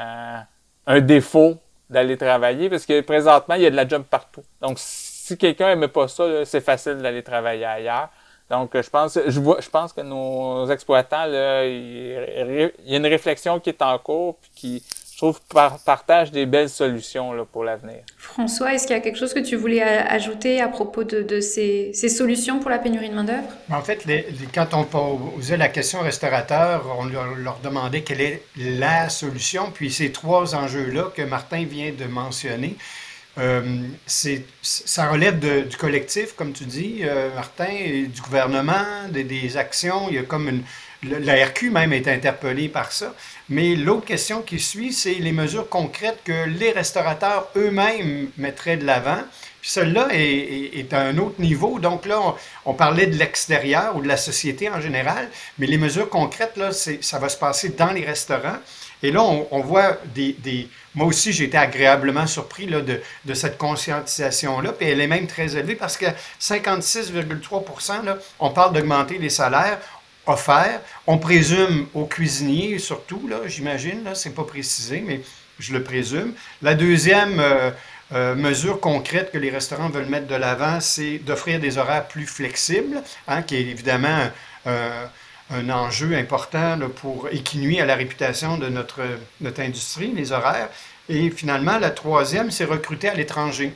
euh, 0.00 0.38
un 0.86 1.00
défaut 1.00 1.56
d'aller 1.90 2.16
travailler, 2.16 2.70
parce 2.70 2.86
que 2.86 3.00
présentement, 3.00 3.56
il 3.56 3.62
y 3.62 3.66
a 3.66 3.70
de 3.70 3.76
la 3.76 3.86
job 3.86 4.04
partout. 4.08 4.44
Donc, 4.60 4.76
si 4.78 5.36
quelqu'un 5.36 5.74
n'aime 5.74 5.88
pas 5.88 6.06
ça, 6.06 6.44
c'est 6.44 6.60
facile 6.60 6.98
d'aller 6.98 7.22
travailler 7.22 7.64
ailleurs. 7.64 8.08
Donc, 8.48 8.70
je 8.80 8.88
pense, 8.88 9.18
je 9.26 9.40
vois, 9.40 9.60
je 9.60 9.68
pense 9.68 9.92
que 9.92 10.02
nos 10.02 10.70
exploitants, 10.70 11.24
là, 11.26 11.64
il 11.64 12.70
y 12.84 12.94
a 12.94 12.96
une 12.96 13.06
réflexion 13.06 13.58
qui 13.58 13.70
est 13.70 13.82
en 13.82 13.98
cours, 13.98 14.36
puis 14.36 14.50
qui, 14.54 14.84
trouve, 15.22 15.40
partage 15.84 16.32
des 16.32 16.46
belles 16.46 16.68
solutions 16.68 17.32
là, 17.32 17.44
pour 17.44 17.62
l'avenir. 17.62 17.98
François, 18.16 18.74
est-ce 18.74 18.88
qu'il 18.88 18.96
y 18.96 18.98
a 18.98 19.02
quelque 19.02 19.18
chose 19.18 19.32
que 19.32 19.38
tu 19.38 19.54
voulais 19.54 19.80
ajouter 19.80 20.60
à 20.60 20.66
propos 20.66 21.04
de, 21.04 21.40
ces, 21.40 21.92
solutions 21.92 22.58
pour 22.58 22.70
la 22.70 22.78
pénurie 22.78 23.08
de 23.08 23.14
main-d'œuvre? 23.14 23.48
En 23.70 23.82
fait, 23.82 24.04
quand 24.52 24.74
on 24.74 24.84
posait 24.84 25.56
la 25.56 25.68
question 25.68 26.00
aux 26.00 26.04
restaurateurs, 26.04 26.84
on 26.98 27.04
leur, 27.04 27.58
demandait 27.62 28.02
quelle 28.02 28.20
est 28.20 28.42
la 28.56 29.08
solution. 29.08 29.70
Puis 29.72 29.92
ces 29.92 30.10
trois 30.10 30.56
enjeux-là 30.56 31.12
que 31.14 31.22
Martin 31.22 31.64
vient 31.66 31.92
de 31.92 32.04
mentionner, 32.06 32.76
euh, 33.38 33.62
ça 34.06 35.08
relève 35.08 35.38
du 35.38 35.76
collectif, 35.76 36.34
comme 36.34 36.52
tu 36.52 36.64
dis, 36.64 37.02
euh, 37.02 37.32
Martin, 37.34 37.70
et 37.70 38.06
du 38.06 38.20
gouvernement, 38.20 39.08
des, 39.10 39.24
des, 39.24 39.56
actions. 39.56 40.08
Il 40.10 40.16
y 40.16 40.18
a 40.18 40.24
comme 40.24 40.48
une, 40.48 40.62
la 41.02 41.46
RQ 41.46 41.70
même 41.70 41.92
est 41.92 42.08
interpellée 42.08 42.68
par 42.68 42.92
ça. 42.92 43.14
Mais 43.48 43.74
l'autre 43.74 44.06
question 44.06 44.42
qui 44.42 44.60
suit, 44.60 44.92
c'est 44.92 45.14
les 45.14 45.32
mesures 45.32 45.68
concrètes 45.68 46.20
que 46.24 46.46
les 46.46 46.70
restaurateurs 46.70 47.48
eux-mêmes 47.56 48.28
mettraient 48.38 48.76
de 48.76 48.86
l'avant. 48.86 49.18
Puis 49.60 49.70
celle-là 49.70 50.08
est, 50.12 50.92
à 50.92 51.02
un 51.02 51.18
autre 51.18 51.40
niveau. 51.40 51.78
Donc 51.78 52.06
là, 52.06 52.20
on, 52.64 52.74
parlait 52.74 53.06
de 53.06 53.16
l'extérieur 53.16 53.96
ou 53.96 54.02
de 54.02 54.08
la 54.08 54.16
société 54.16 54.68
en 54.68 54.80
général, 54.80 55.28
mais 55.58 55.66
les 55.66 55.78
mesures 55.78 56.08
concrètes, 56.08 56.56
là, 56.56 56.70
ça 56.72 57.18
va 57.18 57.28
se 57.28 57.36
passer 57.36 57.70
dans 57.70 57.92
les 57.92 58.04
restaurants. 58.04 58.58
Et 59.04 59.10
là, 59.10 59.22
on, 59.22 59.60
voit 59.60 59.98
des, 60.14 60.68
Moi 60.94 61.06
aussi, 61.06 61.32
j'ai 61.32 61.44
été 61.44 61.56
agréablement 61.56 62.26
surpris 62.26 62.66
là, 62.66 62.80
de, 62.80 63.34
cette 63.34 63.58
conscientisation-là. 63.58 64.72
Puis 64.72 64.88
elle 64.88 65.00
est 65.00 65.08
même 65.08 65.26
très 65.26 65.56
élevée 65.56 65.74
parce 65.74 65.96
que 65.96 66.06
56,3 66.40 68.16
on 68.38 68.50
parle 68.50 68.72
d'augmenter 68.72 69.18
les 69.18 69.30
salaires 69.30 69.78
offert. 70.26 70.80
On 71.06 71.18
présume 71.18 71.86
aux 71.94 72.06
cuisiniers 72.06 72.78
surtout, 72.78 73.26
là, 73.28 73.38
j'imagine, 73.46 74.04
là, 74.04 74.14
c'est 74.14 74.34
pas 74.34 74.44
précisé, 74.44 75.02
mais 75.06 75.20
je 75.58 75.72
le 75.72 75.82
présume. 75.82 76.32
La 76.62 76.74
deuxième 76.74 77.40
euh, 77.40 77.70
euh, 78.12 78.34
mesure 78.34 78.80
concrète 78.80 79.30
que 79.32 79.38
les 79.38 79.50
restaurants 79.50 79.88
veulent 79.88 80.06
mettre 80.06 80.26
de 80.26 80.34
l'avant, 80.34 80.80
c'est 80.80 81.18
d'offrir 81.18 81.60
des 81.60 81.78
horaires 81.78 82.08
plus 82.08 82.26
flexibles, 82.26 83.02
hein, 83.28 83.42
qui 83.42 83.56
est 83.56 83.62
évidemment 83.62 84.28
un 84.64 85.70
enjeu 85.70 86.14
important 86.16 86.78
pour, 86.96 87.28
et 87.30 87.40
qui 87.40 87.58
nuit 87.58 87.80
à 87.80 87.84
la 87.84 87.96
réputation 87.96 88.58
de 88.58 88.68
notre, 88.68 89.02
notre 89.40 89.60
industrie, 89.60 90.12
les 90.14 90.32
horaires. 90.32 90.68
Et 91.08 91.30
finalement, 91.30 91.78
la 91.78 91.90
troisième, 91.90 92.50
c'est 92.50 92.64
recruter 92.64 93.08
à 93.08 93.14
l'étranger. 93.14 93.72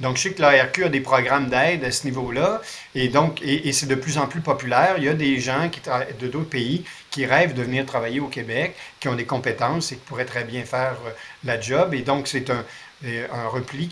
Donc, 0.00 0.16
je 0.16 0.22
sais 0.22 0.32
que 0.32 0.40
l'ARQ 0.40 0.84
a 0.84 0.88
des 0.88 1.00
programmes 1.00 1.48
d'aide 1.48 1.82
à 1.82 1.90
ce 1.90 2.04
niveau-là, 2.04 2.62
et 2.94 3.08
donc, 3.08 3.42
et, 3.42 3.72
c'est 3.72 3.86
de 3.86 3.96
plus 3.96 4.16
en 4.18 4.26
plus 4.26 4.40
populaire. 4.40 4.94
Il 4.98 5.04
y 5.04 5.08
a 5.08 5.14
des 5.14 5.40
gens 5.40 5.68
qui 5.68 5.80
de 6.20 6.28
d'autres 6.28 6.48
pays 6.48 6.84
qui 7.10 7.26
rêvent 7.26 7.54
de 7.54 7.62
venir 7.62 7.84
travailler 7.84 8.20
au 8.20 8.28
Québec, 8.28 8.76
qui 9.00 9.08
ont 9.08 9.14
des 9.16 9.24
compétences 9.24 9.90
et 9.92 9.96
qui 9.96 10.02
pourraient 10.02 10.24
très 10.24 10.44
bien 10.44 10.64
faire 10.64 10.96
euh, 11.06 11.10
la 11.44 11.60
job. 11.60 11.94
Et 11.94 12.02
donc, 12.02 12.28
c'est 12.28 12.50
un, 12.50 12.64
un 13.04 13.48
repli 13.48 13.90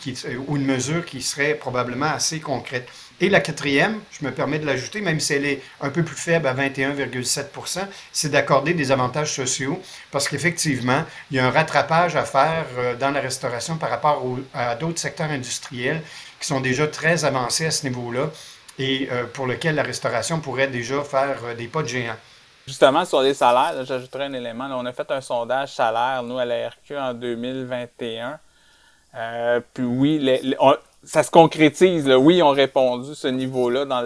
ou 0.49 0.57
une 0.57 0.65
mesure 0.65 1.05
qui 1.05 1.23
serait 1.23 1.55
probablement 1.55 2.07
assez 2.07 2.41
concrète. 2.41 2.89
Et 3.19 3.31
la 3.31 3.41
quatrième, 3.41 4.01
je 4.11 4.27
me 4.27 4.31
permets 4.31 4.59
de 4.59 4.67
l'ajouter, 4.67 5.01
même 5.01 5.21
si 5.21 5.33
elle 5.33 5.47
est 5.47 5.63
un 5.81 5.89
peu 5.89 6.03
plus 6.03 6.17
faible 6.17 6.47
à 6.47 6.55
21,7% 6.55 7.87
c'est 8.13 8.29
d'accorder 8.31 8.75
des 8.75 8.93
avantages 8.93 9.33
sociaux 9.33 9.81
parce 10.11 10.29
qu'effectivement, 10.29 11.03
il 11.31 11.39
y 11.39 11.41
a 11.41 11.47
un 11.47 11.51
rattrapage 11.51 12.15
à 12.15 12.25
faire 12.25 12.67
euh, 12.77 12.95
dans 12.95 13.11
la 13.11 13.21
restauration 13.21 13.77
par 13.77 13.91
rapport 13.91 14.23
à 14.53 14.75
d'autres 14.75 14.99
secteurs 14.99 15.31
industriels 15.31 16.03
qui 16.39 16.47
sont 16.47 16.61
déjà 16.61 16.87
très 16.87 17.25
avancés 17.25 17.67
à 17.67 17.71
ce 17.71 17.87
niveau-là 17.87 18.31
et 18.79 19.09
euh, 19.11 19.25
pour 19.25 19.47
lesquels 19.47 19.75
la 19.75 19.83
restauration 19.83 20.41
pourrait 20.41 20.69
déjà 20.69 21.03
faire 21.03 21.39
euh, 21.45 21.55
des 21.55 21.69
pas 21.69 21.83
de 21.83 21.89
géant. 21.89 22.17
Justement, 22.67 23.05
sur 23.05 23.23
les 23.23 23.33
salaires, 23.33 23.85
j'ajouterais 23.85 24.25
un 24.25 24.33
élément. 24.33 24.69
on 24.73 24.85
a 24.85 24.93
fait 24.93 25.11
un 25.11 25.21
sondage 25.21 25.73
salaire, 25.73 26.23
nous, 26.23 26.37
à 26.37 26.45
la 26.45 26.69
RQ 26.69 26.99
en 26.99 27.15
2021. 27.15 28.39
Puis 29.75 29.85
oui, 29.85 30.19
les, 30.19 30.57
ça 31.07 31.23
se 31.23 31.31
concrétise. 31.31 32.09
Oui, 32.09 32.43
on 32.43 32.51
répondu 32.51 33.15
ce 33.15 33.29
niveau-là 33.29 33.85
dans 33.85 34.03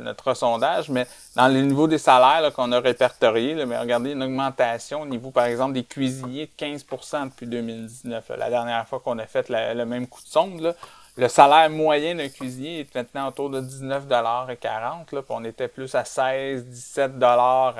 notre 0.00 0.34
sondage, 0.34 0.90
mais 0.90 1.06
dans 1.34 1.48
le 1.48 1.60
niveau 1.62 1.88
des 1.88 1.98
salaires 1.98 2.52
qu'on 2.52 2.70
a 2.72 2.80
répertoriés, 2.80 3.64
mais 3.64 3.78
regardez 3.78 4.12
une 4.12 4.22
augmentation 4.22 5.02
au 5.02 5.06
niveau, 5.06 5.30
par 5.30 5.46
exemple, 5.46 5.72
des 5.72 5.84
cuisiniers 5.84 6.46
de 6.46 6.64
15% 6.64 7.30
depuis 7.30 7.46
2019. 7.46 8.32
la 8.36 8.50
dernière 8.50 8.86
fois 8.86 9.00
qu'on 9.00 9.18
a 9.18 9.26
fait 9.26 9.48
le 9.48 9.84
même 9.84 10.06
coup 10.06 10.20
de 10.20 10.28
sonde, 10.28 10.76
le 11.16 11.28
salaire 11.28 11.68
moyen 11.68 12.14
d'un 12.14 12.28
cuisinier 12.28 12.80
est 12.80 12.94
maintenant 12.94 13.28
autour 13.28 13.50
de 13.50 13.60
19,40 13.60 15.04
puis 15.04 15.16
on 15.28 15.44
était 15.44 15.68
plus 15.68 15.94
à 15.94 16.04
16, 16.04 16.66
17 16.66 17.18
dollars 17.18 17.74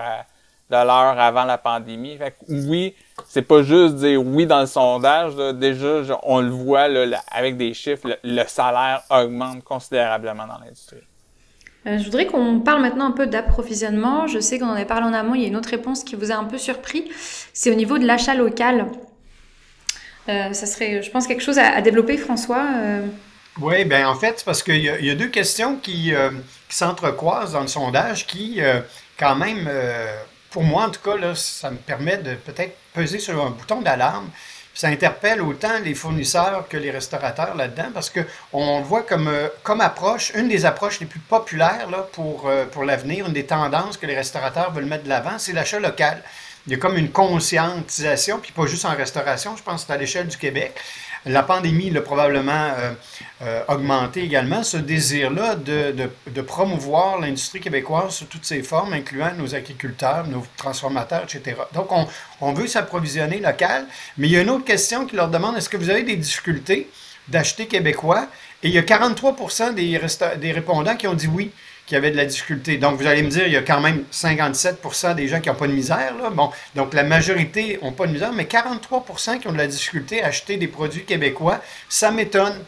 de 0.71 0.77
l'heure 0.77 1.19
avant 1.19 1.45
la 1.45 1.59
pandémie. 1.59 2.17
Fait 2.17 2.35
oui, 2.49 2.95
c'est 3.29 3.43
pas 3.43 3.63
juste 3.63 3.97
dire 3.97 4.25
oui 4.25 4.47
dans 4.47 4.61
le 4.61 4.67
sondage. 4.67 5.37
Déjà, 5.55 6.19
on 6.23 6.41
le 6.41 6.51
voit 6.51 6.89
avec 7.31 7.57
des 7.57 7.75
chiffres, 7.75 8.19
le, 8.23 8.45
salaire 8.47 9.03
augmente 9.11 9.63
considérablement 9.65 10.47
dans 10.47 10.59
l'industrie. 10.65 10.99
Euh, 11.87 11.99
je 11.99 12.05
voudrais 12.05 12.27
qu'on 12.27 12.61
parle 12.61 12.81
maintenant 12.81 13.07
un 13.07 13.13
peu 13.13 13.27
d'approvisionnement. 13.27 14.27
Je 14.27 14.39
sais 14.39 14.59
qu'on 14.59 14.69
en 14.69 14.75
a 14.75 14.85
parlé 14.85 15.07
en 15.07 15.13
amont. 15.13 15.35
Il 15.35 15.43
y 15.43 15.45
a 15.45 15.49
une 15.49 15.57
autre 15.57 15.71
réponse 15.71 16.05
qui 16.05 16.15
vous 16.15 16.31
a 16.31 16.37
un 16.37 16.45
peu 16.45 16.59
surpris. 16.59 17.11
C'est 17.53 17.71
au 17.71 17.75
niveau 17.75 17.99
de 17.99 18.07
l'achat 18.07 18.35
local. 18.35 18.87
Euh, 20.29 20.53
ça 20.53 20.67
serait, 20.67 21.03
je 21.03 21.11
pense, 21.11 21.27
quelque 21.27 21.43
chose 21.43 21.59
à, 21.59 21.81
développer, 21.83 22.17
François. 22.17 22.65
Euh. 22.77 23.07
Oui, 23.61 23.85
bien 23.85 24.09
en 24.09 24.15
fait, 24.15 24.43
parce 24.47 24.63
qu'il 24.63 24.79
y, 24.79 25.11
a 25.11 25.15
deux 25.15 25.27
questions 25.27 25.77
qui, 25.77 26.13
qui 26.69 26.77
s'entrecroisent 26.77 27.53
dans 27.53 27.61
le 27.61 27.67
sondage 27.67 28.27
qui, 28.27 28.61
quand 29.19 29.35
même, 29.35 29.69
pour 30.53 30.63
moi, 30.63 30.85
en 30.85 30.91
tout 30.91 31.01
cas, 31.01 31.17
là, 31.17 31.35
ça 31.35 31.71
me 31.71 31.77
permet 31.77 32.19
de 32.19 32.35
peut-être 32.35 32.77
peser 32.93 33.19
sur 33.19 33.45
un 33.45 33.51
bouton 33.51 33.81
d'alarme. 33.81 34.29
Ça 34.75 34.89
interpelle 34.89 35.43
autant 35.43 35.81
les 35.85 35.95
fournisseurs 35.95 36.67
que 36.69 36.77
les 36.77 36.91
restaurateurs 36.91 37.55
là-dedans 37.55 37.91
parce 37.93 38.11
qu'on 38.11 38.81
voit 38.81 39.03
comme, 39.03 39.29
euh, 39.29 39.49
comme 39.63 39.81
approche, 39.83 40.33
une 40.35 40.49
des 40.49 40.65
approches 40.65 41.01
les 41.01 41.07
plus 41.07 41.21
populaires 41.21 41.91
là, 41.91 42.07
pour, 42.13 42.49
euh, 42.49 42.65
pour 42.65 42.85
l'avenir, 42.85 43.27
une 43.27 43.35
des 43.35 43.45
tendances 43.45 43.99
que 43.99 44.07
les 44.07 44.17
restaurateurs 44.17 44.73
veulent 44.73 44.87
mettre 44.87 45.05
de 45.05 45.11
l'avant, 45.11 45.39
c'est 45.39 45.53
l'achat 45.53 45.79
local. 45.79 46.23
Il 46.67 46.73
y 46.73 46.77
a 46.77 46.79
comme 46.79 46.97
une 46.97 47.11
conscientisation, 47.11 48.39
puis 48.39 48.53
pas 48.53 48.67
juste 48.67 48.85
en 48.85 48.95
restauration, 48.95 49.57
je 49.57 49.63
pense 49.63 49.83
que 49.83 49.89
c'est 49.89 49.93
à 49.93 49.97
l'échelle 49.97 50.29
du 50.29 50.39
Québec. 50.39 50.73
La 51.25 51.45
pandémie 51.45 51.91
l'a 51.91 52.01
probablement 52.01 52.71
euh, 52.77 52.93
euh, 53.43 53.63
augmenté 53.69 54.25
également, 54.25 54.65
ce 54.65 54.77
désir-là 54.77 55.55
de, 55.55 56.41
promouvoir 56.41 57.21
l'industrie 57.21 57.61
québécoise 57.61 58.13
sous 58.13 58.25
toutes 58.25 58.45
ses 58.45 58.63
formes, 58.63 58.93
incluant 58.93 59.33
nos 59.39 59.55
agriculteurs, 59.55 60.27
nos 60.27 60.45
transformateurs, 60.57 61.23
etc. 61.23 61.57
Donc, 61.75 61.93
on, 61.93 62.09
on 62.41 62.53
veut 62.53 62.67
s'approvisionner 62.67 63.39
local, 63.39 63.87
mais 64.19 64.27
il 64.27 64.33
y 64.33 64.37
a 64.37 64.43
une 64.43 64.51
autre 64.51 64.65
question 64.65 65.07
qui 65.07 65.15
leur 65.15 65.29
demande, 65.29 65.57
est-ce 65.57 65.69
que 65.69 65.77
vous 65.77 65.91
avez 65.91 66.03
des 66.03 66.17
difficultés 66.17 66.91
d'acheter 67.29 67.67
québécois? 67.67 68.27
Et 68.65 68.69
il 68.69 68.75
y 68.75 68.79
a 68.79 68.83
43 68.83 69.37
des, 69.75 70.01
des 70.39 70.53
répondants 70.53 70.97
qui 70.97 71.07
ont 71.07 71.15
dit 71.15 71.29
oui 71.29 71.53
qui 71.87 71.97
avaient 71.97 72.11
de 72.11 72.17
la 72.17 72.27
difficulté. 72.27 72.77
Donc, 72.79 72.99
vous 72.99 73.07
allez 73.07 73.23
me 73.23 73.29
dire, 73.29 73.47
il 73.47 73.53
y 73.53 73.57
a 73.57 73.63
quand 73.63 73.81
même 73.81 74.05
57% 74.13 75.15
des 75.15 75.29
gens 75.29 75.41
qui 75.41 75.49
n'ont 75.49 75.55
pas 75.55 75.67
de 75.67 75.73
misère. 75.73 76.17
Là. 76.17 76.31
Bon, 76.31 76.51
donc, 76.75 76.95
la 76.95 77.03
majorité 77.03 77.79
n'ont 77.83 77.93
pas 77.93 78.07
de 78.07 78.13
misère, 78.13 78.33
mais 78.33 78.45
43% 78.45 79.41
qui 79.41 79.49
ont 79.49 79.53
de 79.53 79.59
la 79.59 79.67
difficulté 79.67 80.23
à 80.23 80.29
acheter 80.29 80.57
des 80.57 80.69
produits 80.69 81.05
québécois, 81.05 81.61
ça 81.89 82.11
m'étonne. 82.11 82.59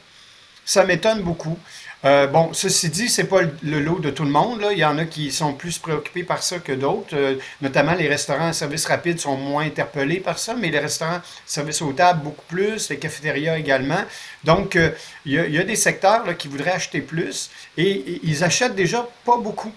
Ça 0.65 0.85
m'étonne 0.85 1.21
beaucoup. 1.21 1.59
Euh, 2.05 2.27
bon, 2.27 2.53
ceci 2.53 2.91
dit, 2.91 3.09
c'est 3.09 3.25
pas 3.25 3.41
le 3.63 3.81
lot 3.81 3.99
de 3.99 4.11
tout 4.11 4.25
le 4.25 4.31
monde. 4.31 4.63
Il 4.73 4.79
y 4.79 4.85
en 4.85 4.99
a 4.99 5.07
qui 5.07 5.33
sont 5.33 5.55
plus 5.55 5.79
préoccupés 5.79 6.23
par 6.23 6.43
ça 6.43 6.59
que 6.59 6.73
d'autres. 6.73 7.15
Euh, 7.17 7.37
notamment, 7.63 7.95
les 7.95 8.09
restaurants 8.09 8.49
à 8.49 8.53
service 8.53 8.85
rapide 8.87 9.19
sont 9.19 9.37
moins 9.39 9.65
interpellés 9.65 10.21
par 10.21 10.39
ça, 10.39 10.55
mais 10.55 10.69
les 10.69 10.81
restaurants 10.81 11.21
service 11.47 11.81
aux 11.81 11.93
tables 11.93 12.23
beaucoup 12.23 12.45
plus, 12.47 12.91
les 12.91 12.99
cafétérias 12.99 13.57
également. 13.57 14.05
Donc, 14.45 14.77
euh, 14.77 14.91
il, 15.25 15.33
y 15.33 15.59
a, 15.59 15.65
des 15.65 15.77
secteurs 15.77 16.25
qui 16.37 16.49
voudraient 16.49 16.73
acheter 16.73 17.01
plus 17.01 17.51
et, 17.79 18.21
ils 18.23 18.45
achètent 18.45 18.75
déjà 18.75 19.09
pas 19.25 19.39
beaucoup. 19.39 19.73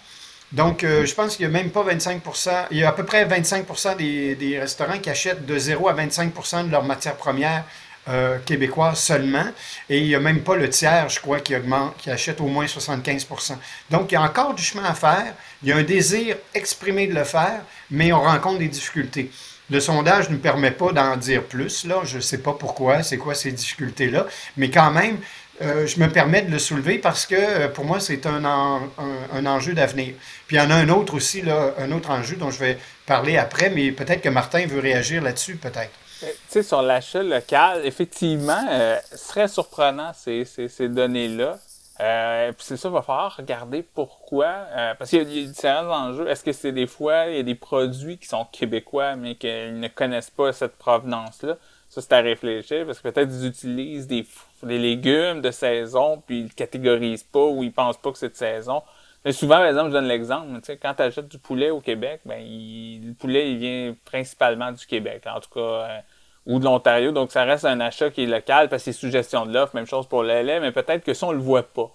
Donc, 0.51 0.83
je 0.83 1.13
pense 1.13 1.35
qu'il 1.35 1.43
y 1.43 1.45
a 1.45 1.51
même 1.51 1.71
pas 1.71 1.83
25% 1.83 2.67
il 2.71 2.77
y 2.77 2.83
a 2.85 2.89
à 2.89 2.91
peu 2.93 3.03
près 3.03 3.25
25 3.25 3.97
des, 3.97 4.33
des 4.35 4.57
restaurants 4.57 4.97
qui 4.97 5.09
achètent 5.09 5.45
de 5.45 5.57
0 5.57 5.89
à 5.89 5.93
25% 5.93 6.67
de 6.67 6.71
leurs 6.71 6.85
matières 6.85 7.17
premières 7.17 7.65
euh, 8.09 8.37
québécois 8.45 8.95
seulement. 8.95 9.45
Et 9.89 9.99
il 9.99 10.07
n'y 10.07 10.15
a 10.15 10.19
même 10.19 10.41
pas 10.41 10.55
le 10.55 10.69
tiers, 10.69 11.09
je 11.09 11.19
crois, 11.19 11.39
qui, 11.39 11.55
augmente, 11.55 11.97
qui 11.97 12.09
achète 12.09 12.39
au 12.41 12.47
moins 12.47 12.65
75% 12.65 13.55
Donc, 13.89 14.11
il 14.11 14.15
y 14.15 14.17
a 14.17 14.21
encore 14.21 14.53
du 14.53 14.63
chemin 14.63 14.85
à 14.85 14.93
faire. 14.93 15.33
Il 15.63 15.69
y 15.69 15.71
a 15.71 15.77
un 15.77 15.83
désir 15.83 16.37
exprimé 16.53 17.07
de 17.07 17.13
le 17.13 17.23
faire, 17.23 17.61
mais 17.91 18.13
on 18.13 18.21
rencontre 18.21 18.59
des 18.59 18.67
difficultés. 18.67 19.31
Le 19.69 19.79
sondage 19.81 20.29
ne 20.29 20.35
nous 20.35 20.39
permet 20.39 20.71
pas 20.71 20.93
d'en 20.93 21.17
dire 21.17 21.43
plus. 21.43 21.85
Là. 21.85 22.01
Je 22.05 22.17
ne 22.17 22.21
sais 22.21 22.37
pas 22.37 22.53
pourquoi, 22.53 23.03
c'est 23.03 23.17
quoi 23.17 23.35
ces 23.35 23.51
difficultés-là. 23.51 24.25
Mais 24.55 24.69
quand 24.69 24.91
même, 24.91 25.17
euh, 25.61 25.87
je 25.87 25.99
me 25.99 26.07
permets 26.07 26.43
de 26.43 26.51
le 26.51 26.59
soulever 26.59 26.99
parce 26.99 27.25
que 27.25 27.35
euh, 27.35 27.67
pour 27.67 27.83
moi, 27.83 27.99
c'est 27.99 28.25
un, 28.25 28.45
un, 28.45 29.45
enjeu 29.45 29.73
d'avenir. 29.73 30.13
Puis 30.45 30.55
il 30.55 30.59
y 30.59 30.61
en 30.61 30.69
a 30.69 30.75
un 30.75 30.89
autre 30.89 31.15
aussi, 31.15 31.41
là, 31.41 31.73
un 31.79 31.91
autre 31.91 32.11
enjeu 32.11 32.35
dont 32.35 32.51
je 32.51 32.59
vais 32.59 32.77
parler 33.05 33.37
après, 33.37 33.69
mais 33.69 33.91
peut-être 33.91 34.21
que 34.21 34.29
Martin 34.29 34.65
veut 34.67 34.79
réagir 34.79 35.21
là-dessus, 35.21 35.55
peut-être. 35.55 35.91
Tu 36.19 36.27
sais, 36.47 36.63
sur 36.63 36.81
l'achat 36.81 37.23
local, 37.23 37.85
effectivement, 37.85 38.65
ce 39.11 39.17
serait 39.17 39.47
surprenant 39.47 40.11
ces, 40.13 40.45
ces, 40.45 40.89
données-là. 40.89 41.59
Euh, 41.99 42.51
puis 42.51 42.63
c'est 42.63 42.77
ça, 42.77 42.89
va 42.89 43.01
falloir 43.01 43.35
regarder 43.37 43.83
pourquoi. 43.83 44.45
Euh, 44.45 44.93
parce 44.95 45.09
qu'il 45.09 45.31
y, 45.31 45.43
a 45.43 45.47
différents 45.47 46.09
enjeux. 46.09 46.27
Est-ce 46.27 46.43
que 46.43 46.51
c'est 46.51 46.71
des 46.71 46.87
fois, 46.87 47.25
il 47.27 47.37
y 47.37 47.39
a 47.39 47.43
des 47.43 47.55
produits 47.55 48.17
qui 48.17 48.27
sont 48.27 48.45
québécois, 48.51 49.15
mais 49.15 49.35
qu'ils 49.35 49.79
ne 49.79 49.87
connaissent 49.87 50.29
pas 50.29 50.53
cette 50.53 50.77
provenance-là? 50.77 51.57
Ça, 51.89 52.01
c'est 52.01 52.13
à 52.13 52.19
réfléchir, 52.19 52.85
parce 52.85 52.99
que 52.99 53.07
peut-être 53.09 53.31
ils 53.31 53.47
utilisent 53.47 54.07
des, 54.07 54.27
des 54.61 54.77
légumes 54.77 55.41
de 55.41 55.51
saison, 55.51 56.21
puis 56.25 56.39
ils 56.39 56.45
ne 56.45 56.49
catégorisent 56.49 57.23
pas 57.23 57.45
ou 57.45 57.63
ils 57.63 57.71
pensent 57.71 57.97
pas 57.97 58.11
que 58.11 58.17
c'est 58.17 58.29
de 58.29 58.35
saison. 58.35 58.83
Souvent, 59.31 59.57
par 59.57 59.65
exemple, 59.65 59.87
je 59.87 59.93
donne 59.93 60.07
l'exemple, 60.07 60.47
quand 60.81 60.93
tu 60.93 61.01
achètes 61.01 61.27
du 61.27 61.37
poulet 61.37 61.69
au 61.69 61.81
Québec, 61.81 62.21
ben, 62.25 62.39
le 62.41 63.13
poulet, 63.13 63.51
il 63.51 63.57
vient 63.57 63.95
principalement 64.05 64.71
du 64.71 64.85
Québec. 64.85 65.23
En 65.27 65.39
tout 65.39 65.49
cas, 65.49 65.59
euh, 65.59 65.99
ou 66.47 66.59
de 66.59 66.63
l'Ontario. 66.65 67.11
Donc, 67.11 67.31
ça 67.31 67.43
reste 67.43 67.65
un 67.65 67.79
achat 67.79 68.09
qui 68.09 68.23
est 68.23 68.27
local 68.27 68.69
parce 68.69 68.83
que 68.83 68.91
c'est 68.91 68.97
suggestion 68.97 69.45
de 69.45 69.53
l'offre. 69.53 69.75
Même 69.75 69.85
chose 69.85 70.07
pour 70.07 70.23
le 70.23 70.41
lait, 70.41 70.59
mais 70.59 70.71
peut-être 70.71 71.03
que 71.03 71.13
ça, 71.13 71.27
on 71.27 71.31
le 71.33 71.39
voit 71.39 71.63
pas. 71.63 71.91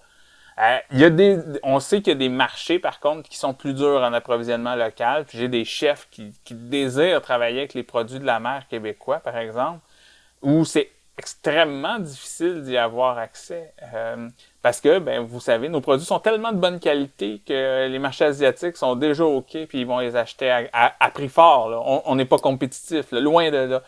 Euh, 0.59 0.77
il 0.91 0.99
y 0.99 1.03
a 1.03 1.09
des, 1.09 1.39
on 1.63 1.79
sait 1.79 2.01
qu'il 2.01 2.13
y 2.13 2.15
a 2.15 2.19
des 2.19 2.29
marchés, 2.29 2.77
par 2.77 2.99
contre, 2.99 3.27
qui 3.27 3.37
sont 3.37 3.55
plus 3.55 3.73
durs 3.73 4.01
en 4.01 4.13
approvisionnement 4.13 4.75
local. 4.75 5.25
J'ai 5.33 5.47
des 5.47 5.65
chefs 5.65 6.07
qui, 6.11 6.31
qui 6.43 6.53
désirent 6.53 7.21
travailler 7.21 7.59
avec 7.59 7.73
les 7.73 7.81
produits 7.81 8.19
de 8.19 8.25
la 8.25 8.39
mer 8.39 8.67
québécois, 8.69 9.19
par 9.19 9.35
exemple, 9.37 9.79
où 10.43 10.63
c'est 10.63 10.91
extrêmement 11.17 11.97
difficile 11.97 12.61
d'y 12.61 12.77
avoir 12.77 13.17
accès. 13.17 13.73
Euh, 13.95 14.29
parce 14.63 14.81
que, 14.81 14.97
ben, 14.97 15.21
vous 15.23 15.39
savez, 15.39 15.69
nos 15.69 15.81
produits 15.81 16.05
sont 16.05 16.19
tellement 16.19 16.51
de 16.51 16.57
bonne 16.57 16.79
qualité 16.79 17.41
que 17.45 17.87
les 17.87 17.99
marchés 17.99 18.25
asiatiques 18.25 18.77
sont 18.77 18.95
déjà 18.95 19.25
OK, 19.25 19.55
puis 19.67 19.81
ils 19.81 19.85
vont 19.85 19.99
les 19.99 20.15
acheter 20.15 20.49
à, 20.73 21.11
prix 21.13 21.29
fort. 21.29 22.03
On 22.07 22.15
n'est 22.15 22.25
pas 22.25 22.39
compétitif, 22.39 23.11
loin 23.11 23.51
de 23.51 23.57
là 23.57 23.83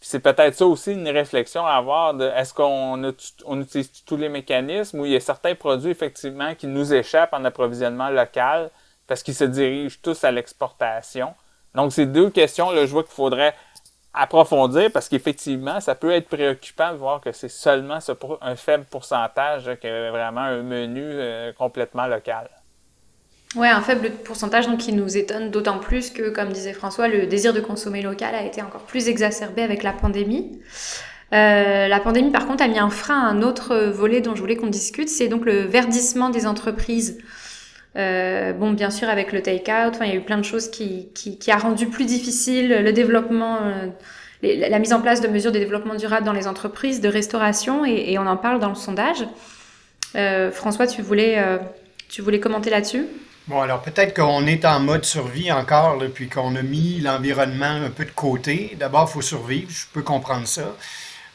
c'est 0.00 0.20
peut-être 0.20 0.54
ça 0.54 0.66
aussi 0.66 0.92
une 0.92 1.08
réflexion 1.08 1.66
à 1.66 1.72
avoir 1.72 2.14
de 2.14 2.24
est-ce 2.24 2.54
qu'on 2.54 3.14
on 3.46 3.60
utilise 3.60 4.04
tous 4.04 4.16
les 4.16 4.28
mécanismes 4.28 5.00
ou 5.00 5.06
il 5.06 5.12
y 5.12 5.16
a 5.16 5.20
certains 5.20 5.54
produits 5.54 5.90
effectivement 5.90 6.54
qui 6.54 6.66
nous 6.66 6.94
échappent 6.94 7.34
en 7.34 7.44
approvisionnement 7.44 8.08
local 8.08 8.70
parce 9.06 9.22
qu'ils 9.22 9.34
se 9.34 9.44
dirigent 9.44 9.98
tous 10.02 10.22
à 10.22 10.30
l'exportation. 10.30 11.34
Donc, 11.74 11.92
ces 11.92 12.06
deux 12.06 12.30
questions, 12.30 12.70
là, 12.70 12.86
je 12.86 12.92
vois 12.92 13.02
qu'il 13.02 13.12
faudrait 13.12 13.54
approfondir 14.14 14.90
parce 14.92 15.08
qu'effectivement, 15.08 15.80
ça 15.80 15.94
peut 15.94 16.10
être 16.12 16.28
préoccupant 16.28 16.92
de 16.92 16.96
voir 16.96 17.20
que 17.20 17.32
c'est 17.32 17.50
seulement 17.50 17.98
un 18.40 18.56
faible 18.56 18.84
pourcentage 18.90 19.70
qui 19.80 19.86
est 19.86 20.10
vraiment 20.10 20.40
un 20.40 20.62
menu 20.62 21.02
euh, 21.04 21.52
complètement 21.52 22.06
local. 22.06 22.48
Ouais, 23.56 23.68
un 23.68 23.80
faible 23.80 24.10
pourcentage 24.10 24.66
donc, 24.66 24.78
qui 24.78 24.92
nous 24.92 25.16
étonne 25.16 25.50
d'autant 25.50 25.78
plus 25.78 26.10
que, 26.10 26.28
comme 26.28 26.52
disait 26.52 26.74
François, 26.74 27.08
le 27.08 27.26
désir 27.26 27.54
de 27.54 27.60
consommer 27.60 28.02
local 28.02 28.34
a 28.34 28.42
été 28.42 28.60
encore 28.60 28.82
plus 28.82 29.08
exacerbé 29.08 29.62
avec 29.62 29.82
la 29.82 29.92
pandémie. 29.92 30.60
Euh, 31.32 31.88
la 31.88 32.00
pandémie, 32.00 32.30
par 32.30 32.46
contre, 32.46 32.62
a 32.62 32.68
mis 32.68 32.78
un 32.78 32.90
frein 32.90 33.18
à 33.18 33.26
un 33.26 33.42
autre 33.42 33.76
volet 33.76 34.20
dont 34.20 34.34
je 34.34 34.40
voulais 34.40 34.56
qu'on 34.56 34.66
discute, 34.66 35.08
c'est 35.08 35.28
donc 35.28 35.46
le 35.46 35.60
verdissement 35.60 36.28
des 36.28 36.46
entreprises. 36.46 37.18
Euh, 37.96 38.52
bon, 38.52 38.72
bien 38.72 38.90
sûr, 38.90 39.08
avec 39.08 39.32
le 39.32 39.42
take-out, 39.42 39.98
il 40.00 40.08
y 40.08 40.10
a 40.12 40.14
eu 40.14 40.20
plein 40.20 40.38
de 40.38 40.44
choses 40.44 40.70
qui, 40.70 41.08
qui, 41.14 41.50
a 41.50 41.56
rendu 41.56 41.86
plus 41.86 42.04
difficile 42.04 42.68
le 42.68 42.92
développement, 42.92 43.58
euh, 43.62 43.88
la 44.42 44.78
mise 44.78 44.92
en 44.92 45.00
place 45.00 45.20
de 45.20 45.28
mesures 45.28 45.52
de 45.52 45.58
développement 45.58 45.94
durable 45.94 46.24
dans 46.24 46.32
les 46.32 46.46
entreprises 46.46 47.00
de 47.00 47.08
restauration, 47.08 47.84
et, 47.84 48.18
on 48.18 48.26
en 48.26 48.36
parle 48.36 48.60
dans 48.60 48.68
le 48.68 48.74
sondage. 48.74 49.24
Euh, 50.16 50.52
François, 50.52 50.86
tu 50.86 51.02
voulais, 51.02 51.42
tu 52.08 52.22
voulais 52.22 52.40
commenter 52.40 52.70
là-dessus? 52.70 53.06
Bon, 53.48 53.62
alors 53.62 53.80
peut-être 53.80 54.14
qu'on 54.14 54.46
est 54.46 54.66
en 54.66 54.78
mode 54.78 55.06
survie 55.06 55.50
encore, 55.50 55.98
puis 56.14 56.28
qu'on 56.28 56.54
a 56.56 56.62
mis 56.62 57.00
l'environnement 57.00 57.64
un 57.64 57.90
peu 57.90 58.04
de 58.04 58.10
côté. 58.10 58.76
D'abord, 58.78 59.08
il 59.08 59.14
faut 59.14 59.22
survivre, 59.22 59.70
je 59.70 59.86
peux 59.92 60.02
comprendre 60.02 60.46
ça. 60.46 60.76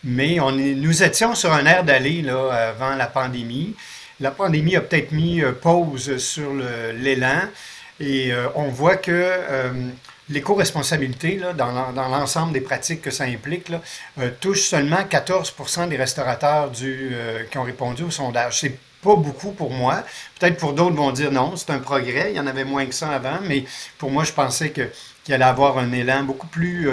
Mais 0.03 0.39
on 0.39 0.51
nous 0.51 1.03
étions 1.03 1.33
sur 1.33 1.51
un 1.51 1.65
air 1.65 1.83
d'aller 1.83 2.21
là, 2.21 2.51
avant 2.69 2.95
la 2.95 3.07
pandémie. 3.07 3.73
La 4.19 4.31
pandémie 4.31 4.75
a 4.75 4.81
peut-être 4.81 5.11
mis 5.11 5.41
euh, 5.41 5.53
pause 5.53 6.17
sur 6.17 6.53
l'élan 6.53 7.41
et 7.99 8.31
euh, 8.31 8.47
on 8.55 8.67
voit 8.67 8.95
que 8.95 9.11
euh, 9.11 9.71
l'éco-responsabilité, 10.29 11.41
dans, 11.57 11.91
l'ensemble 11.95 12.53
des 12.53 12.61
pratiques 12.61 13.01
que 13.01 13.11
ça 13.11 13.25
implique, 13.25 13.71
touche 14.39 14.61
seulement 14.61 15.01
14% 15.01 15.89
des 15.89 15.97
restaurateurs 15.97 16.71
qui 16.71 17.57
ont 17.57 17.63
répondu 17.63 18.03
au 18.03 18.09
sondage. 18.09 18.61
C'est 18.61 18.77
pas 19.01 19.15
beaucoup 19.15 19.51
pour 19.51 19.71
moi. 19.71 20.03
Peut-être 20.39 20.57
pour 20.57 20.73
d'autres 20.73 20.95
vont 20.95 21.11
dire 21.11 21.31
non, 21.31 21.55
c'est 21.55 21.71
un 21.71 21.79
progrès. 21.79 22.31
Il 22.31 22.37
y 22.37 22.39
en 22.39 22.47
avait 22.47 22.63
moins 22.63 22.85
que 22.85 22.95
ça 22.95 23.09
avant, 23.09 23.39
mais 23.43 23.65
pour 23.97 24.11
moi, 24.11 24.23
je 24.23 24.31
pensais 24.31 24.71
qu'il 24.71 25.33
allait 25.33 25.43
avoir 25.43 25.77
un 25.77 25.91
élan 25.91 26.23
beaucoup 26.23 26.47
plus, 26.47 26.89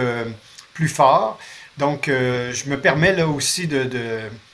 fort. 0.88 1.38
Donc, 1.78 2.06
je 2.08 2.68
me 2.68 2.80
permets 2.80 3.14
là 3.14 3.28
aussi 3.28 3.68
de, 3.68 3.88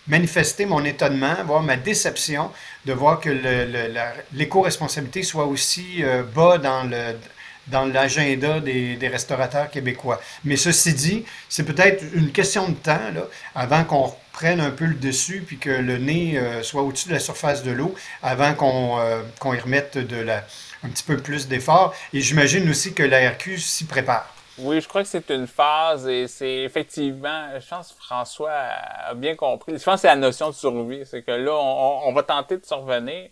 manifester 0.08 0.66
mon 0.66 0.84
étonnement, 0.84 1.34
voire 1.44 1.62
ma 1.62 1.76
déception 1.76 2.50
de 2.84 2.92
voir 2.92 3.20
que 3.20 3.30
l'éco-responsabilité 4.32 5.22
soit 5.22 5.46
aussi 5.46 6.02
euh, 6.02 6.22
bas 6.22 6.58
dans 6.58 7.84
l'agenda 7.92 8.60
des, 8.60 9.08
restaurateurs 9.08 9.70
québécois. 9.70 10.20
Mais 10.44 10.56
ceci 10.56 10.94
dit, 10.94 11.24
c'est 11.48 11.64
peut-être 11.64 12.04
une 12.14 12.30
question 12.30 12.68
de 12.68 12.74
temps 12.74 13.10
là, 13.14 13.22
avant 13.54 13.84
qu'on 13.84 14.12
prennent 14.32 14.60
un 14.60 14.70
peu 14.70 14.84
le 14.84 14.94
dessus 14.94 15.42
puis 15.46 15.58
que 15.58 15.70
le 15.70 15.98
nez 15.98 16.38
euh, 16.38 16.62
soit 16.62 16.82
au-dessus 16.82 17.08
de 17.08 17.14
la 17.14 17.20
surface 17.20 17.62
de 17.62 17.70
l'eau 17.70 17.94
avant 18.22 18.54
qu'on 18.54 18.98
euh, 19.00 19.22
y 19.44 19.58
remette 19.58 19.98
un 20.84 20.88
petit 20.88 21.04
peu 21.04 21.16
plus 21.16 21.48
d'effort. 21.48 21.94
Et 22.12 22.20
j'imagine 22.20 22.68
aussi 22.68 22.92
que 22.92 23.02
la 23.02 23.30
RQ 23.30 23.58
s'y 23.58 23.84
prépare. 23.84 24.35
Oui, 24.58 24.80
je 24.80 24.88
crois 24.88 25.02
que 25.02 25.08
c'est 25.08 25.30
une 25.30 25.46
phase 25.46 26.08
et 26.08 26.28
c'est 26.28 26.62
effectivement, 26.62 27.48
je 27.58 27.68
pense 27.68 27.92
que 27.92 28.02
François 28.02 28.52
a 28.52 29.14
bien 29.14 29.34
compris. 29.34 29.78
Je 29.78 29.84
pense 29.84 29.96
que 29.96 30.00
c'est 30.02 30.06
la 30.08 30.16
notion 30.16 30.48
de 30.48 30.54
survie. 30.54 31.04
C'est 31.04 31.22
que 31.22 31.32
là, 31.32 31.52
on, 31.52 32.08
on, 32.08 32.12
va 32.12 32.22
tenter 32.22 32.56
de 32.56 32.64
survenir, 32.64 33.28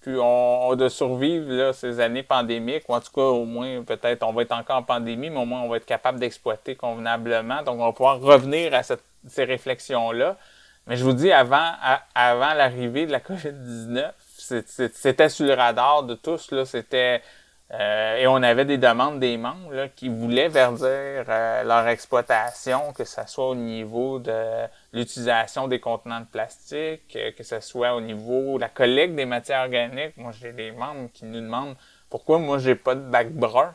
puis 0.00 0.16
on, 0.20 0.76
de 0.76 0.88
survivre 0.88 1.50
là, 1.50 1.72
ces 1.72 1.98
années 1.98 2.22
pandémiques, 2.22 2.88
ou 2.88 2.94
en 2.94 3.00
tout 3.00 3.12
cas, 3.12 3.22
au 3.22 3.44
moins, 3.44 3.82
peut-être, 3.82 4.22
on 4.22 4.32
va 4.32 4.42
être 4.42 4.52
encore 4.52 4.76
en 4.76 4.82
pandémie, 4.84 5.30
mais 5.30 5.40
au 5.40 5.46
moins, 5.46 5.62
on 5.62 5.68
va 5.68 5.78
être 5.78 5.86
capable 5.86 6.20
d'exploiter 6.20 6.76
convenablement. 6.76 7.62
Donc, 7.62 7.80
on 7.80 7.86
va 7.86 7.92
pouvoir 7.92 8.20
revenir 8.20 8.72
à 8.74 8.82
cette 8.82 9.02
ces 9.26 9.44
réflexions-là. 9.44 10.36
Mais 10.86 10.96
je 10.96 11.04
vous 11.04 11.12
dis, 11.12 11.30
avant, 11.32 11.72
avant 12.14 12.54
l'arrivée 12.54 13.06
de 13.06 13.12
la 13.12 13.20
COVID-19, 13.20 14.12
c'était 14.92 15.28
sur 15.28 15.46
le 15.46 15.54
radar 15.54 16.02
de 16.02 16.14
tous. 16.14 16.50
Là, 16.50 16.64
c'était 16.64 17.22
euh, 17.70 18.16
et 18.16 18.26
on 18.26 18.36
avait 18.36 18.64
des 18.64 18.78
demandes 18.78 19.20
des 19.20 19.36
membres 19.36 19.72
là, 19.74 19.88
qui 19.88 20.08
voulaient 20.08 20.48
verdir 20.48 20.88
euh, 20.88 21.62
leur 21.64 21.86
exploitation, 21.88 22.94
que 22.94 23.04
ce 23.04 23.20
soit 23.26 23.50
au 23.50 23.54
niveau 23.54 24.18
de 24.18 24.64
l'utilisation 24.94 25.68
des 25.68 25.78
contenants 25.78 26.20
de 26.20 26.26
plastique, 26.26 27.14
euh, 27.16 27.30
que 27.32 27.42
ce 27.42 27.60
soit 27.60 27.94
au 27.94 28.00
niveau 28.00 28.56
de 28.56 28.62
la 28.62 28.70
collecte 28.70 29.14
des 29.16 29.26
matières 29.26 29.64
organiques. 29.64 30.16
Moi, 30.16 30.32
j'ai 30.40 30.52
des 30.52 30.70
membres 30.70 31.10
qui 31.12 31.26
nous 31.26 31.40
demandent 31.40 31.76
pourquoi 32.08 32.38
moi 32.38 32.58
j'ai 32.58 32.74
pas 32.74 32.94
de 32.94 33.00
bac 33.00 33.30
brun? 33.32 33.74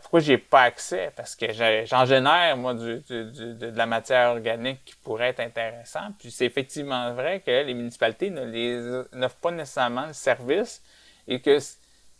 Pourquoi 0.00 0.20
j'ai 0.20 0.38
pas 0.38 0.62
accès? 0.62 1.12
Parce 1.16 1.36
que 1.36 1.46
j'en 1.84 2.06
génère, 2.06 2.56
moi, 2.56 2.72
du, 2.72 3.00
de, 3.08 3.72
la 3.76 3.84
matière 3.84 4.30
organique 4.30 4.82
qui 4.86 4.94
pourrait 5.02 5.28
être 5.28 5.40
intéressant. 5.40 6.12
Puis 6.18 6.30
c'est 6.30 6.46
effectivement 6.46 7.12
vrai 7.12 7.40
que 7.40 7.50
les 7.64 7.74
municipalités 7.74 8.30
ne 8.30 8.44
les 8.44 9.02
n'offrent 9.12 9.36
pas 9.36 9.50
nécessairement 9.50 10.06
le 10.06 10.14
service 10.14 10.82
et 11.28 11.40
que 11.40 11.58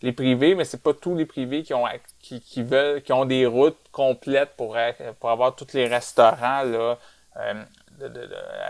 les 0.03 0.13
privés, 0.13 0.55
mais 0.55 0.65
c'est 0.65 0.83
pas 0.83 0.95
tous 0.95 1.15
les 1.15 1.27
privés 1.27 1.63
qui 1.63 1.75
ont 1.75 1.85
qui, 2.21 2.41
qui, 2.41 2.63
veulent 2.63 3.03
qui 3.03 3.13
ont 3.13 3.25
des 3.25 3.47
routes 3.47 3.79
complètes 3.93 4.51
pour, 4.57 4.77
pour 5.19 5.31
avoir 5.31 5.55
tous 5.55 5.73
les 5.75 5.87
restaurants 5.87 6.63
là, 6.63 6.99
euh, 7.37 7.65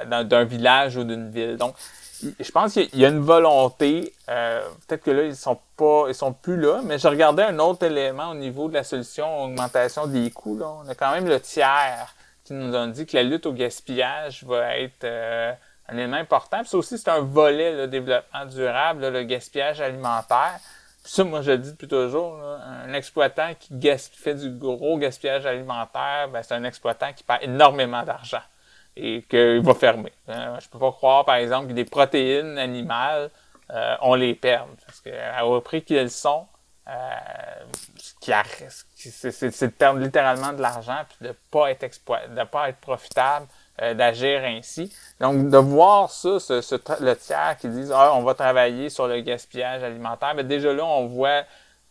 d'un 0.05 0.45
village 0.45 0.97
ou 0.97 1.05
d'une 1.05 1.31
ville. 1.31 1.57
Donc, 1.57 1.75
je 2.23 2.51
pense 2.51 2.75
qu'il 2.75 2.99
y 2.99 3.05
a 3.05 3.09
une 3.09 3.21
volonté. 3.21 4.13
Euh, 4.29 4.63
peut-être 4.87 5.03
que 5.03 5.11
là, 5.11 5.23
ils 5.23 5.37
sont 5.37 5.59
pas, 5.77 6.05
ils 6.09 6.15
sont 6.15 6.33
plus 6.33 6.57
là, 6.61 6.81
mais 6.85 6.99
je 6.99 7.09
regardais 7.09 7.45
un 7.45 7.59
autre 7.59 7.85
élément 7.85 8.31
au 8.31 8.35
niveau 8.35 8.69
de 8.69 8.75
la 8.75 8.85
solution 8.85 9.45
augmentation 9.45 10.07
des 10.07 10.31
coûts. 10.31 10.59
Là. 10.59 10.67
On 10.85 10.89
a 10.89 10.95
quand 10.95 11.13
même 11.13 11.27
le 11.27 11.41
tiers 11.41 12.15
qui 12.45 12.53
nous 12.53 12.75
a 12.75 12.87
dit 12.89 13.07
que 13.07 13.17
la 13.17 13.23
lutte 13.23 13.47
au 13.47 13.53
gaspillage 13.53 14.45
va 14.45 14.77
être 14.77 15.05
euh, 15.05 15.53
un 15.89 15.97
élément 15.97 16.17
important. 16.17 16.59
Puis 16.61 16.69
ça 16.69 16.77
aussi, 16.77 16.99
c'est 16.99 17.11
un 17.11 17.21
volet 17.21 17.75
le 17.75 17.87
développement 17.87 18.45
durable, 18.47 19.09
le 19.09 19.23
gaspillage 19.23 19.81
alimentaire. 19.81 20.59
Ça, 21.03 21.25
moi, 21.25 21.43
je 21.43 21.53
le 21.53 21.59
dis 21.59 21.71
depuis 21.73 21.89
toujours, 21.89 22.39
un 22.43 22.93
exploitant 22.93 23.55
qui, 23.59 23.71
fait 24.13 24.35
du 24.35 24.51
gros 24.51 24.99
gaspillage 24.99 25.47
alimentaire, 25.47 26.29
ben, 26.29 26.43
c'est 26.43 26.55
un 26.55 26.65
exploitant 26.65 27.13
qui 27.13 27.25
perd 27.25 27.43
énormément 27.43 28.03
d'argent 28.03 28.43
et 28.97 29.23
qu'il 29.23 29.61
va 29.61 29.75
fermer. 29.75 30.13
Hein. 30.29 30.59
Je 30.61 30.69
peux 30.69 30.79
pas 30.79 30.93
croire, 30.93 31.25
par 31.25 31.37
exemple, 31.37 31.69
que 31.69 31.73
des 31.73 31.85
protéines 31.85 32.59
animales, 32.59 33.31
euh, 33.71 33.97
on 34.03 34.15
les 34.15 34.35
perd. 34.35 34.69
Parce 34.87 35.01
que 35.01 35.43
au 35.45 35.61
prix 35.61 35.83
qu'elles 35.83 36.11
sont, 36.11 36.47
euh, 36.89 36.93
c'est 38.97 39.67
de 39.67 39.73
perdre 39.73 40.01
littéralement 40.01 40.53
de 40.53 40.61
l'argent 40.61 41.05
puis 41.09 41.29
de 41.29 41.35
pas 41.51 41.73
pas 42.47 42.69
être 42.69 42.81
profitable. 42.81 43.47
Euh, 43.83 43.95
d'agir 43.95 44.43
ainsi. 44.45 44.93
Donc, 45.21 45.49
de 45.49 45.57
voir 45.57 46.11
ça, 46.11 46.39
ce, 46.41 47.03
le 47.03 47.15
tiers 47.15 47.57
qui 47.59 47.69
dit 47.69 47.91
ah, 47.93 48.13
on 48.15 48.23
va 48.23 48.35
travailler 48.35 48.91
sur 48.91 49.07
le 49.07 49.21
gaspillage 49.21 49.83
alimentaire, 49.83 50.35
mais 50.35 50.45
déjà 50.45 50.73
là, 50.73 50.85
on 50.85 51.07
voit, 51.07 51.45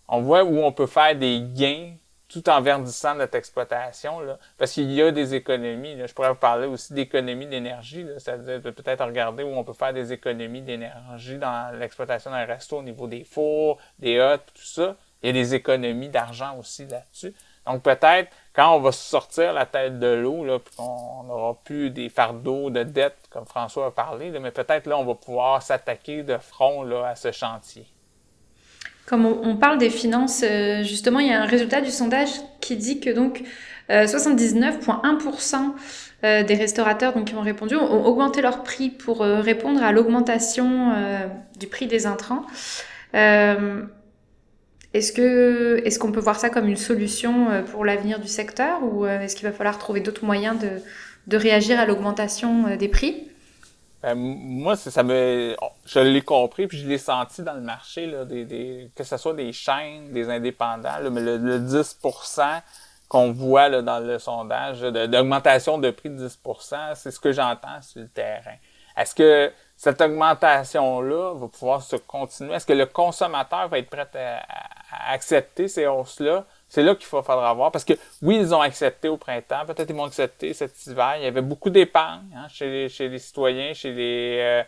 on 0.08 0.22
voit 0.22 0.44
où 0.44 0.60
on 0.60 0.72
peut 0.72 0.88
faire 0.88 1.16
des 1.16 1.42
gains 1.42 1.94
tout 2.30 2.48
en 2.48 2.62
verdissant 2.62 3.16
notre 3.16 3.36
exploitation, 3.36 4.20
là, 4.20 4.38
parce 4.58 4.72
qu'il 4.72 4.92
y 4.92 5.02
a 5.02 5.12
des 5.12 5.34
économies. 5.34 5.96
Là. 5.96 6.06
Je 6.06 6.14
pourrais 6.14 6.30
vous 6.30 6.36
parler 6.36 6.68
aussi 6.68 6.94
d'économie 6.94 7.48
d'énergie, 7.48 8.06
c'est-à-dire 8.20 8.62
peut-être 8.62 9.04
regarder 9.04 9.44
où 9.44 9.50
on 9.58 9.64
peut 9.64 9.74
faire 9.74 9.94
des 9.94 10.14
économies 10.14 10.62
d'énergie 10.62 11.38
dans 11.40 11.76
l'exploitation 11.78 12.30
d'un 12.30 12.46
resto 12.46 12.78
au 12.78 12.84
niveau 12.84 13.08
des 13.08 13.24
fours, 13.24 13.80
des 13.98 14.20
hottes, 14.20 14.46
tout 14.54 14.62
ça. 14.62 14.96
Il 15.24 15.28
y 15.28 15.30
a 15.32 15.34
des 15.34 15.56
économies 15.56 16.10
d'argent 16.10 16.56
aussi 16.58 16.86
là-dessus. 16.86 17.34
Donc 17.66 17.84
peut-être 17.84 18.30
quand 18.54 18.76
on 18.76 18.80
va 18.80 18.92
sortir 18.92 19.54
la 19.54 19.66
tête 19.66 20.00
de 20.00 20.08
l'eau, 20.08 20.44
là, 20.44 20.60
n'aura 20.78 21.58
plus 21.64 21.92
des 21.92 22.10
fardeaux 22.10 22.70
de 22.70 22.84
dettes, 22.84 23.28
comme 23.30 23.46
François 23.46 23.88
a 23.88 23.92
parlé, 23.92 24.32
mais 24.40 24.52
peut-être 24.52 24.86
là, 24.86 24.98
on 24.98 25.06
va 25.06 25.16
pouvoir 25.16 25.62
s'attaquer 25.62 26.24
de 26.24 26.38
front 26.38 26.84
là, 26.84 27.08
à 27.08 27.16
ce 27.16 27.32
chantier. 27.32 27.86
Comme 29.06 29.26
on, 29.26 29.56
parle 29.56 29.78
des 29.78 29.90
finances, 29.90 30.44
euh, 30.44 30.84
justement, 30.84 31.20
il 31.20 31.28
y 31.30 31.34
a 31.34 31.42
un 31.42 31.46
résultat 31.46 31.82
du 31.82 31.90
sondage 31.90 32.30
qui 32.62 32.76
dit 32.76 33.00
que 33.00 33.10
donc 33.10 33.42
79,1% 33.90 35.56
euh, 35.56 35.60
euh, 36.24 36.44
des 36.44 36.54
restaurateurs 36.54 37.14
donc, 37.14 37.30
qui 37.30 37.36
ont 37.36 37.42
répondu 37.42 37.76
ont 37.76 38.06
augmenté 38.06 38.42
leur 38.42 38.62
prix 38.62 38.90
pour 38.90 39.22
répondre 39.22 39.82
à 39.82 39.92
l'augmentation 39.92 40.94
du 41.58 41.66
prix 41.68 41.88
des 41.88 42.06
intrants. 42.06 42.46
Est-ce 44.94 45.20
est-ce 45.86 46.00
qu'on 46.00 46.12
peut 46.12 46.20
voir 46.20 46.40
ça 46.40 46.50
comme 46.50 46.68
une 46.68 46.78
solution 46.78 47.52
euh, 47.52 47.62
pour 47.62 47.86
l'avenir 47.86 48.20
du 48.20 48.28
secteur 48.28 48.82
ou 48.84 49.06
euh, 49.06 49.22
est-ce 49.22 49.36
qu'il 49.36 49.48
va 49.48 49.54
falloir 49.54 49.78
trouver 49.78 50.00
d'autres 50.00 50.26
moyens 50.26 50.60
de, 50.60 50.82
de 51.28 51.38
réagir 51.38 51.80
à 51.80 51.86
l'augmentation 51.86 52.68
euh, 52.68 52.76
des 52.76 52.88
prix? 52.88 53.28
Ben, 54.02 54.16
moi, 54.16 54.76
ça 54.76 55.04
me, 55.04 55.56
je 55.86 56.00
l'ai 56.00 56.22
compris 56.22 56.66
puis 56.66 56.80
je 56.80 56.88
l'ai 56.88 56.98
senti 56.98 57.44
dans 57.44 57.54
le 57.54 57.62
marché 57.62 58.08
là, 58.08 58.26
des, 58.26 58.46
des, 58.46 58.90
que 58.96 59.04
ce 59.04 59.18
soit 59.18 59.34
des 59.34 59.52
chaînes, 59.52 60.12
des 60.12 60.30
indépendants, 60.30 61.12
mais 61.12 61.22
le, 61.22 61.60
10% 61.60 62.62
qu'on 63.10 63.32
voit 63.32 63.70
là, 63.70 63.82
dans 63.82 64.00
le 64.00 64.18
sondage 64.18 64.82
d'augmentation 64.82 65.78
de, 65.78 65.92
prix 65.92 66.10
de 66.10 66.28
10%, 66.28 66.96
c'est 66.96 67.12
ce 67.12 67.20
que 67.20 67.32
j'entends 67.32 67.82
sur 67.82 68.02
le 68.02 68.08
terrain. 68.08 68.56
Est-ce 68.96 69.14
que 69.16 69.52
cette 69.76 70.02
augmentation-là 70.02 71.34
va 71.36 71.48
pouvoir 71.48 71.82
se 71.82 71.96
continuer? 71.96 72.54
Est-ce 72.54 72.66
que 72.66 72.74
le 72.74 72.86
consommateur 72.86 73.68
va 73.68 73.80
être 73.80 73.90
prêt 73.90 74.08
à, 74.14 74.44
accepter 74.92 75.68
ces 75.68 75.88
hausses-là, 75.88 76.46
c'est 76.68 76.84
là 76.84 76.96
qu'il 76.96 77.06
falloir 77.06 77.56
voir. 77.56 77.72
Parce 77.72 77.86
que 77.86 77.94
oui, 78.22 78.38
ils 78.38 78.54
ont 78.54 78.62
accepté 78.62 79.10
au 79.10 79.18
printemps, 79.18 79.66
peut-être 79.66 79.90
ils 79.90 79.96
vont 79.96 80.06
accepter 80.06 80.54
cet 80.54 80.86
hiver. 80.86 81.16
Il 81.18 81.24
y 81.24 81.28
avait 81.28 81.42
beaucoup 81.42 81.70
d'épargne 81.70 82.34
hein, 82.36 82.48
chez, 82.50 82.90
les, 82.90 83.08
les 83.08 83.20
citoyens, 83.20 83.74
chez 83.74 83.92
les, 83.92 84.40
euh, 84.42 84.64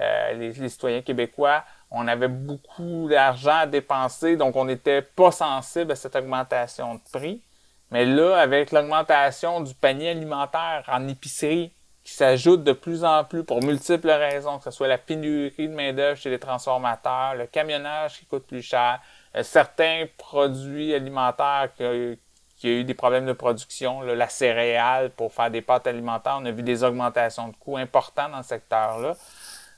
euh, 0.00 0.32
les, 0.34 0.68
citoyens 0.68 1.02
québécois. 1.02 1.64
On 1.90 2.08
avait 2.08 2.28
beaucoup 2.28 3.06
d'argent 3.08 3.58
à 3.58 3.66
dépenser, 3.66 4.36
donc 4.36 4.56
on 4.56 4.64
n'était 4.64 5.02
pas 5.02 5.30
sensible 5.30 5.92
à 5.92 5.96
cette 5.96 6.16
augmentation 6.16 6.94
de 6.94 7.00
prix. 7.12 7.42
Mais 7.90 8.06
là, 8.06 8.38
avec 8.38 8.72
l'augmentation 8.72 9.60
du 9.60 9.74
panier 9.74 10.10
alimentaire 10.10 10.84
en 10.88 11.06
épicerie, 11.08 11.72
qui 12.04 12.12
s'ajoute 12.14 12.64
de 12.64 12.72
plus 12.72 13.04
en 13.04 13.24
plus 13.24 13.44
pour 13.44 13.62
multiples 13.62 14.10
raisons, 14.10 14.58
que 14.58 14.64
ce 14.64 14.70
soit 14.70 14.88
la 14.88 14.98
pénurie 14.98 15.68
de 15.68 15.74
main-d'œuvre 15.74 16.16
chez 16.16 16.30
les 16.30 16.38
transformateurs, 16.38 17.34
le 17.36 17.46
camionnage 17.46 18.18
qui 18.18 18.26
coûte 18.26 18.46
plus 18.46 18.62
cher, 18.62 19.00
certains 19.40 20.06
produits 20.18 20.94
alimentaires 20.94 21.70
qui, 21.76 21.84
a 21.84 21.94
eu 21.94 22.84
des 22.84 22.94
problèmes 22.94 23.26
de 23.26 23.32
production, 23.32 24.02
la 24.02 24.28
céréale 24.28 25.10
pour 25.10 25.32
faire 25.32 25.50
des 25.50 25.62
pâtes 25.62 25.86
alimentaires, 25.86 26.38
on 26.40 26.44
a 26.44 26.50
vu 26.50 26.62
des 26.62 26.84
augmentations 26.84 27.48
de 27.48 27.56
coûts 27.56 27.76
importants 27.76 28.28
dans 28.28 28.42
ce 28.42 28.50
secteur-là. 28.50 29.16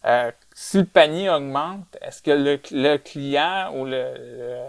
Euh, 0.05 0.31
si 0.55 0.79
le 0.79 0.85
panier 0.85 1.31
augmente, 1.31 1.97
est-ce 2.03 2.21
que 2.21 2.31
le, 2.31 2.97
client 2.99 3.73
ou 3.75 3.87
le, 3.87 4.69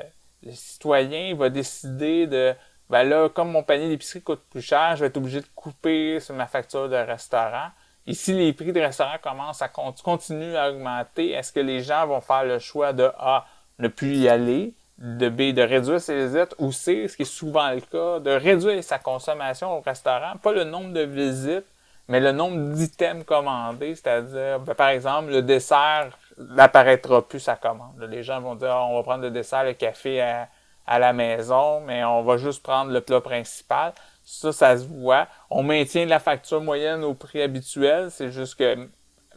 citoyen 0.51 1.35
va 1.35 1.49
décider 1.49 2.27
de 2.27 2.53
ben 2.89 3.03
là, 3.03 3.29
comme 3.29 3.51
mon 3.51 3.63
panier 3.63 3.89
d'épicerie 3.89 4.21
coûte 4.21 4.43
plus 4.49 4.61
cher, 4.61 4.95
je 4.95 5.01
vais 5.01 5.07
être 5.07 5.17
obligé 5.17 5.41
de 5.41 5.47
couper 5.55 6.19
sur 6.19 6.35
ma 6.35 6.45
facture 6.45 6.87
de 6.87 6.95
restaurant. 6.95 7.69
Et 8.05 8.13
si 8.13 8.33
les 8.33 8.53
prix 8.53 8.71
de 8.71 8.79
restaurant 8.79 9.17
commencent 9.21 9.63
à 9.63 9.69
continuer 9.69 10.55
à 10.55 10.69
augmenter, 10.69 11.31
est-ce 11.31 11.51
que 11.51 11.59
les 11.59 11.81
gens 11.81 12.05
vont 12.05 12.21
faire 12.21 12.43
le 12.43 12.59
choix 12.59 12.93
de 12.93 13.11
A, 13.17 13.47
ne 13.79 13.87
plus 13.87 14.15
y 14.15 14.29
aller, 14.29 14.73
de 14.97 15.27
B, 15.27 15.53
de 15.53 15.61
réduire 15.61 15.99
ses 15.99 16.27
visites, 16.27 16.55
ou 16.57 16.71
C, 16.71 17.07
ce 17.07 17.17
qui 17.17 17.23
est 17.23 17.25
souvent 17.25 17.69
le 17.71 17.81
cas, 17.81 18.19
de 18.19 18.31
réduire 18.31 18.83
sa 18.83 18.97
consommation 18.97 19.77
au 19.77 19.81
restaurant, 19.81 20.37
pas 20.41 20.53
le 20.53 20.63
nombre 20.63 20.93
de 20.93 21.01
visites, 21.01 21.65
mais 22.07 22.19
le 22.19 22.31
nombre 22.31 22.73
d'items 22.75 23.25
commandés, 23.25 23.95
c'est-à-dire, 23.95 24.59
ben, 24.59 24.75
par 24.75 24.89
exemple, 24.89 25.31
le 25.31 25.41
dessert 25.41 26.17
n'apparaîtra 26.37 27.27
plus 27.27 27.39
sa 27.39 27.55
commande. 27.55 27.99
Les 28.09 28.23
gens 28.23 28.39
vont 28.41 28.55
dire, 28.55 28.71
ah, 28.71 28.85
on 28.85 28.95
va 28.95 29.03
prendre 29.03 29.23
le 29.23 29.31
dessert, 29.31 29.63
le 29.63 29.73
café 29.73 30.21
à, 30.21 30.47
à 30.85 30.99
la 30.99 31.13
maison, 31.13 31.81
mais 31.81 32.03
on 32.03 32.23
va 32.23 32.37
juste 32.37 32.61
prendre 32.61 32.91
le 32.91 33.01
plat 33.01 33.21
principal. 33.21 33.93
Ça, 34.23 34.51
ça 34.51 34.77
se 34.77 34.85
voit. 34.85 35.27
On 35.49 35.63
maintient 35.63 36.05
la 36.05 36.19
facture 36.19 36.61
moyenne 36.61 37.03
au 37.03 37.13
prix 37.13 37.41
habituel. 37.41 38.11
C'est 38.11 38.31
juste 38.31 38.55
que, 38.55 38.87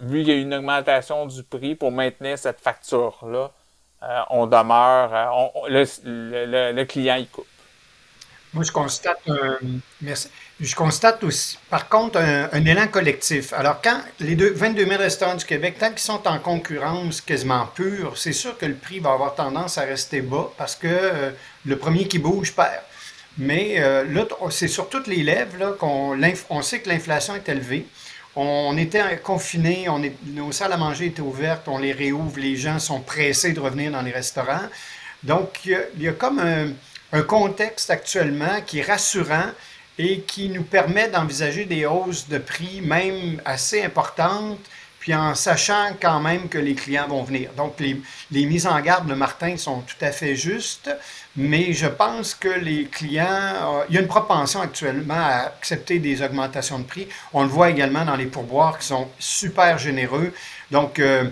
vu 0.01 0.24
qu'il 0.24 0.35
y 0.35 0.38
a 0.38 0.40
une 0.40 0.55
augmentation 0.55 1.27
du 1.27 1.42
prix 1.42 1.74
pour 1.74 1.90
maintenir 1.90 2.38
cette 2.38 2.61
facture-là, 2.61 3.51
euh, 4.03 4.21
on 4.31 4.47
demeure, 4.47 5.53
euh, 5.67 6.73
le, 6.73 6.85
client 6.85 7.17
y 7.17 7.27
coupe. 7.27 7.47
Moi, 8.55 8.65
je 8.65 8.73
constate, 8.73 9.21
merci. 10.01 10.31
Je 10.61 10.75
constate 10.75 11.23
aussi, 11.23 11.59
par 11.69 11.89
contre, 11.89 12.19
un, 12.19 12.65
élan 12.65 12.89
collectif. 12.89 13.53
Alors, 13.53 13.81
quand 13.83 14.01
les 14.21 14.37
deux, 14.37 14.53
22 14.53 14.87
000 14.87 14.99
restaurants 14.99 15.35
du 15.35 15.45
Québec, 15.45 15.77
tant 15.79 15.91
qu'ils 15.91 15.99
sont 15.99 16.27
en 16.27 16.39
concurrence 16.39 17.21
quasiment 17.21 17.67
pure, 17.67 18.17
c'est 18.17 18.33
sûr 18.33 18.57
que 18.57 18.67
le 18.67 18.75
prix 18.75 19.01
va 19.01 19.13
avoir 19.13 19.35
tendance 19.35 19.79
à 19.79 19.83
rester 19.83 20.23
bas 20.23 20.51
parce 20.57 20.75
que 20.75 20.87
euh, 20.89 21.31
le 21.67 21.77
premier 21.77 22.09
qui 22.09 22.19
bouge 22.19 22.55
perd. 22.55 22.83
Mais 23.37 23.79
là, 23.79 24.27
c'est 24.51 24.67
sur 24.67 24.89
toutes 24.89 25.07
les 25.07 25.23
lèvres 25.23 25.77
qu'on 25.79 26.19
on 26.51 26.63
sait 26.63 26.81
que 26.81 26.89
l'inflation 26.89 27.37
est 27.37 27.49
élevée. 27.49 27.87
On 28.40 28.77
était 28.77 29.16
confinés, 29.16 29.88
on 29.88 30.01
nos 30.27 30.53
salles 30.53 30.72
à 30.72 30.77
manger 30.77 31.07
étaient 31.07 31.20
ouvertes, 31.20 31.66
on 31.66 31.79
les 31.79 31.90
réouvre, 31.90 32.38
les 32.38 32.55
gens 32.55 32.79
sont 32.79 33.01
pressés 33.01 33.51
de 33.53 33.59
revenir 33.59 33.90
dans 33.90 34.01
les 34.01 34.12
restaurants. 34.12 34.68
Donc, 35.24 35.64
il 35.64 36.03
y 36.03 36.07
a, 36.07 36.12
comme 36.12 36.38
un, 36.38 37.22
contexte 37.22 37.90
actuellement 37.90 38.61
qui 38.64 38.79
est 38.79 38.83
rassurant 38.83 39.51
et 39.98 40.20
qui 40.20 40.51
nous 40.51 40.62
permet 40.62 41.09
d'envisager 41.09 41.64
des 41.64 41.85
hausses 41.85 42.29
de 42.29 42.38
prix 42.38 42.81
même 42.81 43.42
assez 43.44 43.83
importantes, 43.83 44.61
puis 45.01 45.15
en 45.15 45.35
sachant 45.35 45.97
quand 46.01 46.21
même 46.21 46.49
que 46.49 46.59
les 46.59 46.75
clients 46.75 47.09
vont 47.09 47.23
venir. 47.23 47.51
Donc, 47.57 47.75
les, 47.79 48.01
les 48.31 48.47
mises 48.47 48.67
en 48.67 48.79
garde 48.81 49.09
de 49.09 49.15
Martin 49.15 49.57
sont 49.57 49.81
tout 49.81 50.05
à 50.05 50.13
fait 50.13 50.37
justes 50.37 50.91
mais 51.39 51.73
je 51.73 51.87
pense 51.87 52.35
que 52.35 52.49
les 52.49 52.87
clients, 52.87 53.27
euh, 53.29 53.85
il 53.89 53.95
y 53.95 53.99
a 53.99 54.01
une 54.01 54.09
propension 54.09 54.61
actuellement 54.61 55.15
à 55.15 55.47
accepter 55.47 56.01
des 56.01 56.21
augmentations 56.21 56.81
de 56.81 56.85
prix. 56.85 57.07
On 57.33 57.43
le 57.43 57.49
voit 57.49 57.71
également 57.71 58.05
dans 58.05 58.17
les 58.17 58.27
pourboires 58.27 58.77
qui 58.77 58.87
sont 58.87 59.09
super 59.21 59.79
généreux. 59.79 60.33
Donc, 60.73 60.99
euh, 60.99 61.25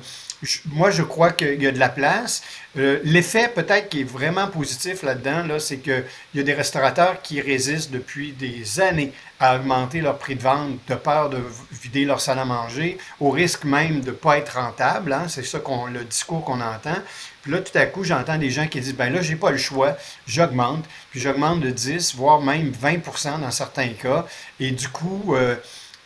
moi, 0.67 0.91
je 0.93 1.03
crois 1.03 1.33
qu'il 1.33 1.61
y 1.61 1.67
a 1.67 1.73
de 1.73 1.79
la 1.81 1.89
place. 1.89 2.43
Euh, 2.79 3.01
l'effet 3.03 3.49
peut-être 3.49 3.89
qui 3.89 4.03
est 4.03 4.05
vraiment 4.05 4.47
positif 4.47 5.03
là-dedans, 5.03 5.45
là, 5.45 5.59
c'est 5.59 5.79
qu'il 5.79 6.05
y 6.35 6.41
a 6.41 6.43
des 6.45 6.55
restaurateurs 6.55 7.21
qui 7.21 7.41
résistent 7.41 7.91
depuis 7.91 8.31
des 8.31 8.81
années 8.81 9.13
à 9.41 9.57
augmenter 9.57 10.01
leur 10.01 10.19
prix 10.19 10.35
de 10.35 10.43
vente 10.43 10.79
de 10.89 10.95
peur 10.95 11.31
de 11.31 11.39
vider 11.71 12.05
leur 12.05 12.21
salle 12.21 12.39
à 12.39 12.45
manger, 12.45 12.99
au 13.21 13.31
risque 13.31 13.65
même 13.65 14.01
de 14.01 14.11
ne 14.11 14.13
pas 14.13 14.39
être 14.39 14.57
rentable. 14.57 15.13
Hein. 15.13 15.27
c'est 15.29 15.45
ça 15.45 15.59
qu'on, 15.59 15.87
le 15.87 16.05
discours 16.05 16.45
qu'on 16.45 16.61
entend. 16.61 16.97
Puis 17.43 17.53
là, 17.53 17.61
tout 17.61 17.77
à 17.79 17.87
coup, 17.87 18.03
j'entends 18.03 18.39
des 18.39 18.51
gens 18.51 18.67
qui 18.67 18.81
disent, 18.81 18.97
ben 18.97 19.13
là, 19.13 19.23
j'ai 19.23 19.37
pas 19.37 19.51
le 19.51 19.59
choix, 19.59 19.97
j'augmente, 20.27 20.85
puis 21.11 21.21
j'augmente 21.21 21.61
de 21.61 21.71
10, 21.71 22.17
voire 22.17 22.41
même 22.41 22.73
20% 22.73 23.41
dans 23.41 23.51
certains 23.51 23.91
cas. 23.91 24.27
Et 24.59 24.73
du 24.73 24.89
coup, 24.89 25.35
euh, 25.35 25.55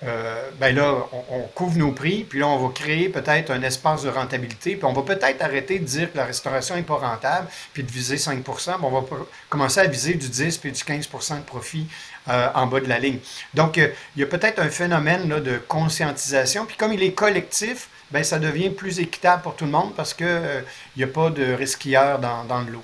euh, 0.03 0.49
ben 0.59 0.75
là, 0.75 0.97
on, 1.31 1.43
couvre 1.55 1.77
nos 1.77 1.93
prix, 1.93 2.25
puis 2.25 2.39
là, 2.39 2.47
on 2.47 2.57
va 2.57 2.73
créer 2.73 3.11
peut-être 3.11 3.51
un 3.51 3.63
espace 3.63 4.03
de 4.03 4.09
rentabilité, 4.09 4.77
puis 4.77 4.85
on 4.85 4.95
va 4.95 5.03
peut-être 5.03 5.43
arrêter 5.43 5.79
de 5.79 5.85
dire 5.85 6.11
que 6.11 6.17
la 6.17 6.25
restauration 6.25 6.75
n'est 6.75 6.83
pas 6.83 6.97
rentable, 6.97 7.49
puis 7.75 7.83
de 7.83 7.91
viser 7.91 8.17
5 8.17 8.43
on 8.83 8.91
va 8.91 9.05
commencer 9.51 9.81
à 9.81 9.87
viser 9.87 10.15
du 10.15 10.29
10 10.29 10.59
puis 10.59 10.73
du 10.73 10.83
15 10.83 11.09
de 11.09 11.45
profit 11.45 11.87
euh, 12.29 12.49
en 12.55 12.67
bas 12.67 12.81
de 12.81 12.89
la 12.89 12.99
ligne. 12.99 13.19
Donc, 13.53 13.77
euh, 13.77 13.89
il 14.17 14.21
y 14.21 14.23
a 14.23 14.27
peut-être 14.27 14.59
un 14.59 14.71
phénomène 14.71 15.29
là, 15.29 15.41
de 15.41 15.59
conscientisation, 15.59 16.65
puis 16.65 16.77
comme 16.77 16.95
il 16.95 17.03
est 17.03 17.13
collectif, 17.13 17.91
ben 18.11 18.25
ça 18.25 18.39
devient 18.39 18.71
plus 18.71 19.01
équitable 19.01 19.43
pour 19.43 19.55
tout 19.55 19.67
le 19.67 19.71
monde 19.71 19.95
parce 19.95 20.15
qu'il 20.15 20.65
n'y 20.97 21.05
a 21.05 21.07
pas 21.07 21.31
de 21.31 21.53
risquilleurs 21.53 22.19
dans, 22.19 22.45
dans 22.45 22.61
l'eau. 22.61 22.83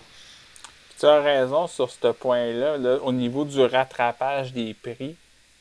Tu 1.00 1.06
as 1.06 1.20
raison 1.20 1.66
sur 1.66 1.90
ce 1.90 2.08
point-là, 2.08 2.76
là, 2.76 2.98
au 3.02 3.12
niveau 3.12 3.44
du 3.44 3.60
rattrapage 3.60 4.52
des 4.52 4.74
prix 4.74 5.16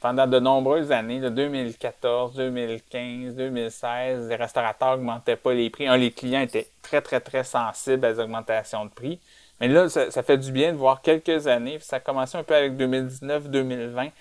pendant 0.05 0.27
de 0.27 0.37
nombreuses 0.37 0.91
années, 0.91 1.19
de 1.19 1.29
2014, 1.29 2.35
2015, 2.35 3.33
2016, 3.33 4.29
les 4.29 4.35
restaurateurs 4.35 4.97
n'augmentaient 4.97 5.35
pas 5.35 5.51
les 5.51 5.71
prix. 5.71 5.87
les 5.97 6.11
clients 6.11 6.41
étaient 6.41 6.67
très, 6.83 7.01
très, 7.01 7.19
très 7.19 7.43
sensibles 7.43 8.05
à 8.05 8.11
les 8.11 8.19
augmentations 8.19 8.85
de 8.85 8.91
prix. 8.91 9.19
Mais 9.59 9.67
là, 9.67 9.89
ça, 9.89 10.21
fait 10.21 10.37
du 10.37 10.51
bien 10.51 10.73
de 10.73 10.77
voir 10.77 11.01
quelques 11.01 11.47
années, 11.47 11.79
ça 11.79 11.95
a 11.95 11.99
commencé 11.99 12.37
un 12.37 12.43
peu 12.43 12.53
avec 12.53 12.73
2019-2020, 12.73 14.11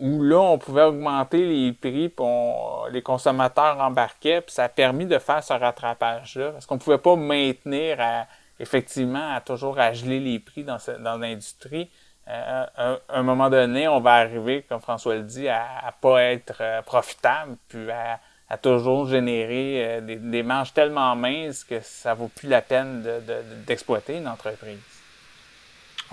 où 0.00 0.22
là, 0.22 0.38
on 0.38 0.58
pouvait 0.58 0.82
augmenter 0.82 1.46
les 1.46 1.72
prix, 1.72 2.10
puis 2.10 2.26
les 2.90 3.00
consommateurs 3.00 3.78
embarquaient, 3.80 4.42
puis 4.42 4.52
ça 4.52 4.64
a 4.64 4.68
permis 4.68 5.06
de 5.06 5.18
faire 5.18 5.42
ce 5.42 5.54
rattrapage-là. 5.54 6.50
Parce 6.50 6.66
qu'on 6.66 6.74
ne 6.74 6.80
pouvait 6.80 6.98
pas 6.98 7.16
maintenir 7.16 7.96
effectivement 8.60 9.34
à 9.34 9.40
toujours 9.40 9.78
à 9.78 9.94
geler 9.94 10.20
les 10.20 10.38
prix 10.40 10.62
dans, 10.62 10.76
dans 11.00 11.16
l'industrie. 11.16 11.88
Euh, 12.28 12.66
à, 12.76 12.98
un 13.08 13.22
moment 13.22 13.50
donné, 13.50 13.88
on 13.88 14.00
va 14.00 14.14
arriver, 14.14 14.64
comme 14.68 14.80
François 14.80 15.16
le 15.16 15.22
dit, 15.22 15.48
à 15.48 15.86
ne 15.86 15.90
pas 16.00 16.22
être 16.22 16.58
euh, 16.60 16.82
profitable, 16.82 17.56
puis 17.68 17.90
à, 17.90 18.20
toujours 18.58 19.08
générer 19.08 19.84
euh, 19.84 20.00
des, 20.02 20.16
des, 20.16 20.42
marges 20.42 20.72
tellement 20.74 21.16
minces 21.16 21.64
que 21.64 21.80
ça 21.82 22.12
vaut 22.14 22.28
plus 22.28 22.48
la 22.48 22.60
peine 22.60 23.02
d'exploiter 23.66 24.18
une 24.18 24.28
entreprise. 24.28 24.78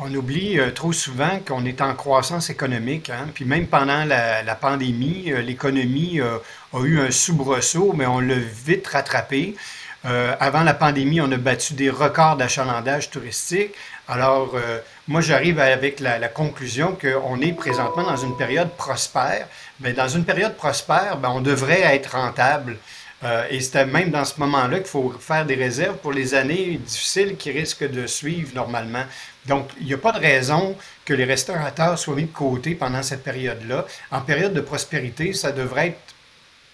On 0.01 0.13
oublie 0.15 0.57
trop 0.73 0.93
souvent 0.93 1.39
qu'on 1.45 1.65
est 1.65 1.81
en 1.81 1.93
croissance 1.93 2.49
économique. 2.49 3.09
Hein? 3.09 3.27
Puis 3.33 3.43
même 3.43 3.67
pendant 3.67 4.05
la, 4.05 4.55
pandémie, 4.55 5.33
l'économie 5.43 6.21
a 6.21 6.79
eu 6.79 7.01
un 7.01 7.11
soubresaut, 7.11 7.91
mais 7.91 8.05
on 8.05 8.21
l'a 8.21 8.35
vite 8.35 8.87
rattrapé. 8.87 9.57
avant 10.05 10.63
la 10.63 10.73
pandémie, 10.73 11.19
on 11.19 11.29
a 11.33 11.37
battu 11.37 11.73
des 11.73 11.89
records 11.89 12.37
d'achalandage 12.37 13.09
touristique. 13.09 13.75
Alors, 14.11 14.55
moi, 15.07 15.21
j'arrive 15.21 15.59
avec 15.59 15.99
la, 15.99 16.27
conclusion 16.29 16.97
qu'on 16.99 17.39
est 17.41 17.53
présentement 17.53 18.01
dans 18.01 18.17
une 18.17 18.35
période 18.35 18.71
prospère. 18.71 19.47
Mais 19.79 19.93
dans 19.93 20.07
une 20.07 20.25
période 20.25 20.55
prospère, 20.55 21.17
ben, 21.17 21.29
on 21.29 21.41
devrait 21.41 21.81
être 21.81 22.17
rentable. 22.17 22.77
Euh, 23.23 23.45
et 23.51 23.59
c'est 23.59 23.85
même 23.85 24.09
dans 24.09 24.25
ce 24.25 24.39
moment-là 24.39 24.77
qu'il 24.77 24.87
faut 24.87 25.13
faire 25.19 25.45
des 25.45 25.55
réserves 25.55 25.97
pour 25.97 26.11
les 26.11 26.33
années 26.33 26.79
difficiles 26.83 27.35
qui 27.37 27.51
risquent 27.51 27.89
de 27.89 28.07
suivre 28.07 28.55
normalement. 28.55 29.03
Donc, 29.45 29.69
il 29.79 29.85
n'y 29.85 29.93
a 29.93 29.97
pas 29.97 30.13
de 30.13 30.19
raison 30.19 30.75
que 31.05 31.13
les 31.13 31.25
restaurateurs 31.25 31.99
soient 31.99 32.15
mis 32.15 32.23
de 32.23 32.31
côté 32.31 32.75
pendant 32.75 33.03
cette 33.03 33.23
période-là. 33.23 33.85
En 34.11 34.21
période 34.21 34.53
de 34.53 34.61
prospérité, 34.61 35.33
ça 35.33 35.51
devrait 35.51 35.87
être 35.89 35.99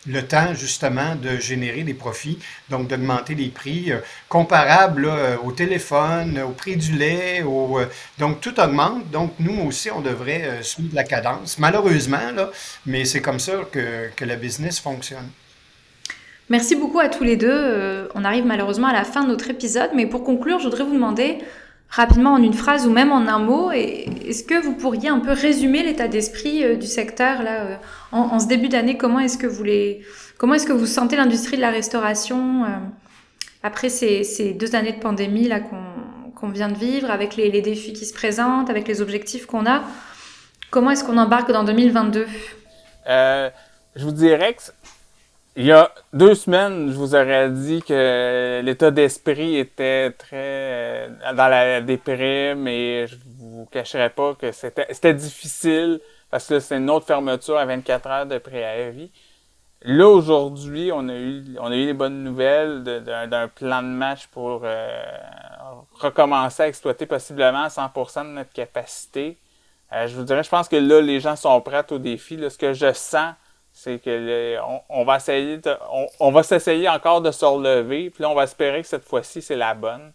le 0.08 0.22
temps 0.22 0.54
justement 0.54 1.16
de 1.16 1.38
générer 1.38 1.84
des 1.84 1.94
profits, 1.94 2.40
donc 2.70 2.88
d'augmenter 2.88 3.36
les 3.36 3.50
prix 3.50 3.92
euh, 3.92 4.00
comparables 4.30 5.06
euh, 5.06 5.38
au 5.44 5.52
téléphone, 5.52 6.40
au 6.40 6.52
prix 6.52 6.76
du 6.76 6.94
lait, 6.94 7.44
au, 7.44 7.80
euh, 7.80 7.86
donc 8.18 8.42
tout 8.42 8.60
augmente. 8.60 9.10
Donc 9.12 9.34
nous 9.40 9.62
aussi, 9.68 9.90
on 9.92 10.02
devrait 10.02 10.62
suivre 10.62 10.94
la 10.96 11.04
cadence, 11.04 11.58
malheureusement, 11.60 12.18
mais 12.86 13.06
c'est 13.06 13.22
comme 13.22 13.40
ça 13.40 13.54
que, 13.72 14.10
que 14.16 14.26
la 14.26 14.36
business 14.36 14.80
fonctionne. 14.80 15.30
Merci 16.50 16.76
beaucoup 16.76 17.00
à 17.00 17.10
tous 17.10 17.24
les 17.24 17.38
deux. 17.38 18.08
on 18.14 18.24
arrive 18.24 18.46
malheureusement 18.46 18.88
à 18.88 18.94
la 18.94 19.04
fin 19.04 19.24
de 19.24 19.30
notre 19.30 19.50
épisode, 19.50 19.90
mais 19.96 20.06
pour 20.06 20.24
conclure, 20.24 20.60
je 20.60 20.66
voudrais 20.66 20.84
vous 20.84 20.94
demander 20.94 21.40
rapidement 21.90 22.34
en 22.34 22.42
une 22.42 22.54
phrase 22.54 22.88
ou 22.88 22.92
même 22.92 23.12
en 23.12 23.28
un 23.28 23.40
mot, 23.40 23.72
est-ce 23.72 24.44
que 24.44 24.62
vous 24.62 24.74
pourriez 24.74 25.10
un 25.10 25.20
peu 25.20 25.32
résumer 25.32 25.84
l'état 25.84 26.08
d'esprit 26.08 26.64
euh, 26.64 26.76
du 26.76 26.88
secteur 26.88 27.44
là, 27.44 27.62
euh, 27.62 27.76
en, 28.12 28.40
ce 28.40 28.48
début 28.48 28.70
d'année 28.70 28.98
Comment 28.98 29.20
est-ce 29.20 29.38
que 29.38 29.48
vous 29.48 29.64
les, 29.64 30.02
comment 30.38 30.56
est-ce 30.56 30.66
que 30.68 30.74
vous 30.74 30.86
sentez 30.86 31.16
l'industrie 31.16 31.58
de 31.58 31.62
la 31.62 31.72
restauration 31.72 32.66
euh, 32.66 32.68
après 33.64 33.90
ces, 33.90 34.54
deux 34.54 34.76
années 34.76 34.94
de 34.94 35.00
pandémie 35.00 35.48
là 35.48 35.60
qu'on 35.60 36.50
vient 36.50 36.70
de 36.70 36.78
vivre, 36.78 37.10
avec 37.10 37.36
les, 37.36 37.50
défis 37.62 37.94
qui 37.94 38.06
se 38.06 38.14
présentent, 38.14 38.70
avec 38.70 38.88
les 38.88 39.02
objectifs 39.02 39.48
qu'on 39.48 39.66
a 39.66 39.82
Comment 40.70 40.92
est-ce 40.92 41.04
qu'on 41.04 41.18
embarque 41.18 41.52
dans 41.52 41.64
2022 41.64 42.28
Je 43.08 43.52
vous 44.04 44.12
dirais 44.12 44.54
que 44.54 44.62
il 45.58 45.66
y 45.66 45.72
a 45.72 45.92
deux 46.12 46.36
semaines, 46.36 46.92
je 46.92 46.98
vous 46.98 47.16
aurais 47.16 47.50
dit 47.50 47.82
que 47.82 48.62
l'état 48.62 48.92
d'esprit 48.92 49.58
était 49.58 50.12
très 50.12 50.36
euh, 50.36 51.34
dans 51.34 51.48
la 51.48 51.80
déprime 51.82 52.68
et 52.68 53.08
je 53.08 53.16
vous 53.38 53.66
cacherai 53.72 54.10
pas 54.10 54.36
que 54.36 54.52
c'était 54.52 55.14
difficile 55.14 56.02
parce 56.30 56.48
que 56.48 56.60
c'est 56.60 56.78
une 56.78 56.90
autre 56.90 57.06
fermeture 57.06 57.58
à 57.58 57.66
24 57.66 58.08
heures 58.08 58.26
de 58.26 58.38
préavis. 58.38 59.12
Là, 59.84 60.08
aujourd'hui, 60.10 60.92
on 60.92 61.08
a 61.08 61.16
eu 61.16 61.44
on 61.60 61.72
a 61.72 61.76
eu 61.76 61.86
des 61.86 61.94
bonnes 61.94 62.24
nouvelles 62.24 62.84
d'un 62.84 63.48
plan 63.48 63.82
de 63.82 63.88
match 63.88 64.28
pour 64.28 64.62
euh, 64.64 65.04
recommencer 66.00 66.64
à 66.64 66.68
exploiter 66.68 67.06
possiblement 67.06 67.64
à 67.64 67.68
100% 67.70 68.24
de 68.24 68.30
notre 68.30 68.52
capacité. 68.52 69.38
Euh, 69.94 70.08
je 70.08 70.16
vous 70.16 70.24
dirais, 70.24 70.44
je 70.44 70.50
pense 70.50 70.68
que 70.68 70.76
là, 70.76 71.02
les 71.02 71.20
gens 71.20 71.36
sont 71.36 71.62
prêts 71.62 71.86
au 71.92 72.00
défi. 72.00 72.36
Là, 72.36 72.50
ce 72.50 72.58
que 72.58 72.74
je 72.74 72.92
sens, 72.94 73.36
c'est 73.76 74.00
que 74.00 74.58
on, 74.90 75.04
va 75.04 75.18
essayer 75.18 75.60
on, 76.22 76.32
va 76.32 76.44
s'essayer 76.44 76.88
encore 76.88 77.22
de 77.22 77.30
se 77.30 77.44
relever, 77.44 78.10
puis 78.10 78.24
là, 78.24 78.30
on 78.30 78.34
va 78.34 78.46
espérer 78.46 78.82
que 78.82 78.88
cette 78.88 79.04
fois-ci, 79.04 79.42
c'est 79.42 79.58
la 79.58 79.74
bonne. 79.74 80.14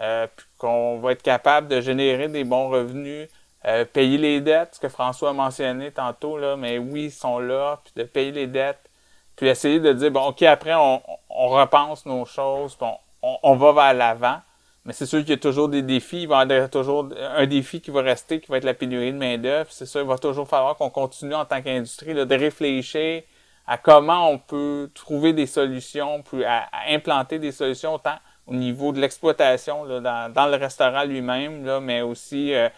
Euh, 0.00 0.26
qu'on 0.56 0.98
va 0.98 1.12
être 1.12 1.22
capable 1.22 1.68
de 1.68 1.82
générer 1.82 2.26
des 2.28 2.42
bons 2.44 2.70
revenus, 2.70 3.28
euh, 3.66 3.84
payer 3.84 4.16
les 4.16 4.40
dettes, 4.40 4.76
ce 4.76 4.80
que 4.80 4.88
François 4.88 5.30
a 5.30 5.32
mentionné 5.34 5.90
tantôt, 5.90 6.38
là, 6.38 6.56
mais 6.56 6.78
oui, 6.78 7.04
ils 7.04 7.10
sont 7.10 7.38
là, 7.38 7.78
puis 7.84 7.92
de 7.94 8.04
payer 8.08 8.32
les 8.32 8.46
dettes, 8.46 8.90
puis 9.36 9.46
essayer 9.48 9.78
de 9.78 9.92
dire, 9.92 10.10
bon, 10.10 10.28
OK, 10.28 10.42
après, 10.42 10.74
on, 10.74 11.02
on 11.28 11.48
repense 11.48 12.06
nos 12.06 12.24
choses, 12.24 12.74
puis 12.76 12.86
on, 13.22 13.38
on 13.42 13.56
va 13.56 13.72
vers 13.72 13.94
l'avant. 13.94 14.40
Mais 14.84 14.92
c'est 14.92 15.06
sûr 15.06 15.20
qu'il 15.20 15.30
y 15.30 15.34
a 15.34 15.36
toujours 15.36 15.68
des 15.68 15.82
défis. 15.82 16.22
Il 16.22 16.28
va 16.28 16.44
y 16.44 16.52
avoir 16.52 16.70
toujours 16.70 17.08
un 17.18 17.46
défi 17.46 17.80
qui 17.80 17.90
va 17.90 18.02
rester, 18.02 18.40
qui 18.40 18.50
va 18.50 18.56
être 18.56 18.64
la 18.64 18.74
pénurie 18.74 19.12
de 19.12 19.18
main-d'œuvre. 19.18 19.70
C'est 19.70 19.86
sûr, 19.86 20.00
il 20.00 20.06
va 20.08 20.18
toujours 20.18 20.48
falloir 20.48 20.76
qu'on 20.76 20.90
continue 20.90 21.34
en 21.34 21.44
tant 21.44 21.62
qu'industrie 21.62 22.14
de 22.14 22.34
réfléchir 22.34 23.22
à 23.66 23.78
comment 23.78 24.28
on 24.28 24.38
peut 24.38 24.90
trouver 24.94 25.32
des 25.32 25.46
solutions, 25.46 26.22
puis 26.22 26.44
à, 26.44 26.68
implanter 26.88 27.38
des 27.38 27.52
solutions 27.52 27.94
autant 27.94 28.16
au 28.46 28.54
niveau 28.54 28.92
de 28.92 29.00
l'exploitation 29.00 29.86
dans, 29.86 30.32
dans, 30.32 30.46
le 30.46 30.56
restaurant 30.56 31.04
lui-même, 31.04 31.78
mais 31.80 32.02
aussi 32.02 32.52
euh, 32.54 32.68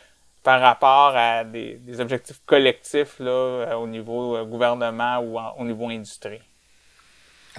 par 0.42 0.60
rapport 0.60 1.16
à 1.16 1.42
des, 1.42 1.76
des 1.76 2.00
objectifs 2.00 2.40
collectifs 2.44 3.18
là, 3.18 3.30
euh, 3.30 3.74
au 3.74 3.86
niveau 3.86 4.36
euh, 4.36 4.44
gouvernement 4.44 5.18
ou 5.20 5.38
au 5.38 5.64
niveau 5.64 5.88
industrie. 5.88 6.42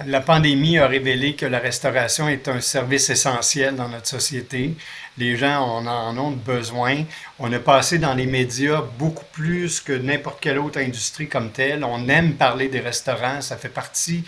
La 0.04 0.20
pandémie 0.20 0.76
a 0.76 0.86
révélé 0.86 1.36
que 1.36 1.46
la 1.46 1.58
restauration 1.58 2.28
est 2.28 2.48
un 2.48 2.60
service 2.60 3.08
essentiel 3.08 3.76
dans 3.76 3.88
notre 3.88 4.08
société. 4.08 4.74
Les 5.16 5.38
gens 5.38 5.58
en 5.58 6.18
ont 6.18 6.32
besoin. 6.32 7.04
On 7.38 7.50
a 7.50 7.58
passé 7.58 7.96
dans 7.96 8.12
les 8.12 8.26
médias 8.26 8.82
beaucoup 8.98 9.24
plus 9.32 9.80
que 9.80 9.94
n'importe 9.94 10.40
quelle 10.40 10.58
autre 10.58 10.78
industrie 10.80 11.28
comme 11.28 11.50
telle. 11.50 11.82
On 11.82 12.10
aime 12.10 12.34
parler 12.34 12.68
des 12.68 12.80
restaurants, 12.80 13.40
ça 13.40 13.56
fait 13.56 13.70
partie 13.70 14.22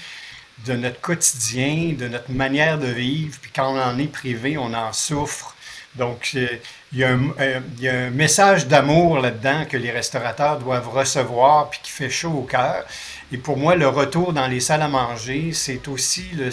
de 0.65 0.73
notre 0.73 1.03
quotidien, 1.03 1.93
de 1.99 2.09
notre 2.09 2.31
manière 2.31 2.79
de 2.79 2.89
vivre. 2.89 3.39
Puis 3.39 3.51
quand 3.55 3.71
on 3.71 3.79
en 3.79 3.99
est 3.99 4.11
privé, 4.11 4.57
on 4.57 4.73
en 4.73 4.95
souffre. 4.95 5.55
Donc, 5.97 6.31
euh, 6.35 6.47
il 6.93 6.99
y 6.99 7.05
a 7.05 7.11
un, 7.11 7.31
euh, 7.41 7.61
il 7.77 7.85
y 7.85 7.89
a 7.89 8.07
un 8.07 8.11
message 8.11 8.67
d'amour 8.67 9.19
là-dedans 9.19 9.65
que 9.69 9.77
les 9.77 9.91
restaurateurs 9.91 10.59
doivent 10.59 10.89
recevoir, 10.89 11.69
puis 11.69 11.81
qui 11.83 11.91
fait 11.91 12.11
chaud 12.11 12.31
au 12.31 12.43
cœur. 12.43 12.85
Et 13.31 13.37
pour 13.37 13.59
moi, 13.59 13.77
le 13.77 13.87
retour 13.87 14.33
dans 14.33 14.47
les 14.47 14.61
salles 14.61 14.81
à 14.81 14.89
manger, 14.89 15.51
c'est 15.53 15.87
aussi 15.87 16.25
le 16.35 16.49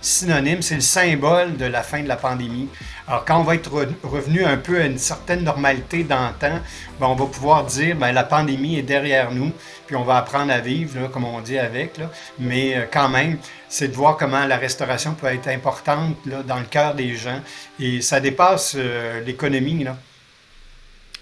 synonyme, 0.00 0.62
c'est 0.62 0.76
le 0.76 0.80
symbole 0.80 1.58
de 1.58 1.66
la 1.66 1.82
fin 1.82 2.02
de 2.02 2.08
la 2.08 2.16
pandémie. 2.16 2.70
Alors, 3.06 3.26
quand 3.26 3.38
on 3.38 3.42
va 3.42 3.54
être 3.54 3.70
revenu 4.02 4.42
un 4.42 4.56
peu 4.56 4.80
à 4.80 4.86
une 4.86 4.96
certaine 4.96 5.44
normalité 5.44 6.04
d'antan, 6.04 6.60
ben, 6.98 7.06
on 7.06 7.14
va 7.14 7.26
pouvoir 7.26 7.64
dire, 7.64 7.96
ben, 7.96 8.12
la 8.12 8.24
pandémie 8.24 8.78
est 8.78 8.82
derrière 8.82 9.30
nous, 9.30 9.52
puis 9.86 9.94
on 9.94 10.04
va 10.04 10.16
apprendre 10.16 10.52
à 10.52 10.60
vivre, 10.60 11.08
comme 11.08 11.24
on 11.24 11.42
dit 11.42 11.58
avec. 11.58 12.00
Mais 12.38 12.76
euh, 12.76 12.84
quand 12.90 13.10
même, 13.10 13.36
c'est 13.68 13.88
de 13.88 13.94
voir 13.94 14.16
comment 14.16 14.46
la 14.46 14.56
restauration 14.56 15.12
peut 15.12 15.26
être 15.26 15.48
importante 15.48 16.16
là, 16.24 16.42
dans 16.42 16.58
le 16.58 16.64
cœur 16.64 16.94
des 16.94 17.14
gens. 17.14 17.40
Et 17.78 18.00
ça 18.00 18.20
dépasse 18.20 18.74
euh, 18.78 19.20
l'économie. 19.20 19.84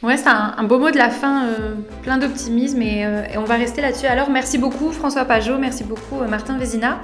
Ouais, 0.05 0.19
c'est 0.19 0.29
un, 0.29 0.65
beau 0.65 0.79
mot 0.79 0.91
de 0.91 0.99
la 0.99 1.09
fin, 1.09 1.47
euh, 1.47 1.77
plein 2.03 2.19
d'optimisme 2.19 2.83
euh, 2.83 3.25
et, 3.33 3.39
on 3.39 3.45
va 3.45 3.55
rester 3.55 3.81
là-dessus. 3.81 4.05
Alors, 4.05 4.29
merci 4.29 4.59
beaucoup 4.59 4.93
François 4.93 5.25
Pajot, 5.25 5.57
merci 5.57 5.83
beaucoup 5.83 6.21
euh, 6.21 6.29
Martin 6.29 6.59
Vézina. 6.59 7.01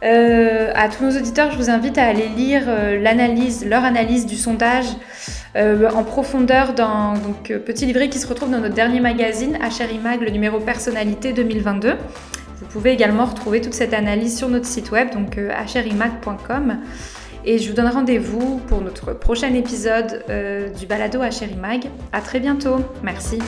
à 0.00 0.88
tous 0.88 1.04
nos 1.04 1.14
auditeurs, 1.14 1.50
je 1.50 1.58
vous 1.58 1.68
invite 1.68 1.98
à 1.98 2.04
aller 2.04 2.28
lire 2.28 2.62
l'analyse, 3.02 3.66
leur 3.66 3.84
analyse 3.84 4.24
du 4.24 4.36
sondage 4.36 4.86
en 5.54 6.04
profondeur 6.04 6.72
dans 6.72 7.14
donc 7.14 7.52
petit 7.66 7.84
livret 7.84 8.08
qui 8.08 8.18
se 8.18 8.26
retrouve 8.26 8.50
dans 8.50 8.60
notre 8.60 8.74
dernier 8.74 9.00
magazine 9.00 9.58
HRIMAG, 9.58 10.22
le 10.22 10.30
numéro 10.30 10.58
personnalité 10.58 11.34
2022. 11.34 11.96
Vous 12.60 12.66
pouvez 12.66 12.92
également 12.92 13.26
retrouver 13.26 13.60
toute 13.60 13.74
cette 13.74 13.92
analyse 13.92 14.38
sur 14.38 14.48
notre 14.48 14.66
site 14.66 14.90
web, 14.90 15.10
donc 15.12 15.36
hrimag.com. 15.36 16.78
Et 17.44 17.58
je 17.58 17.68
vous 17.68 17.74
donne 17.74 17.88
rendez-vous 17.88 18.58
pour 18.68 18.80
notre 18.80 19.12
prochain 19.12 19.52
épisode 19.54 20.24
euh, 20.28 20.68
du 20.70 20.86
Balado 20.86 21.20
à 21.20 21.30
Mag. 21.58 21.84
À 22.12 22.20
très 22.20 22.40
bientôt. 22.40 22.84
Merci. 23.02 23.38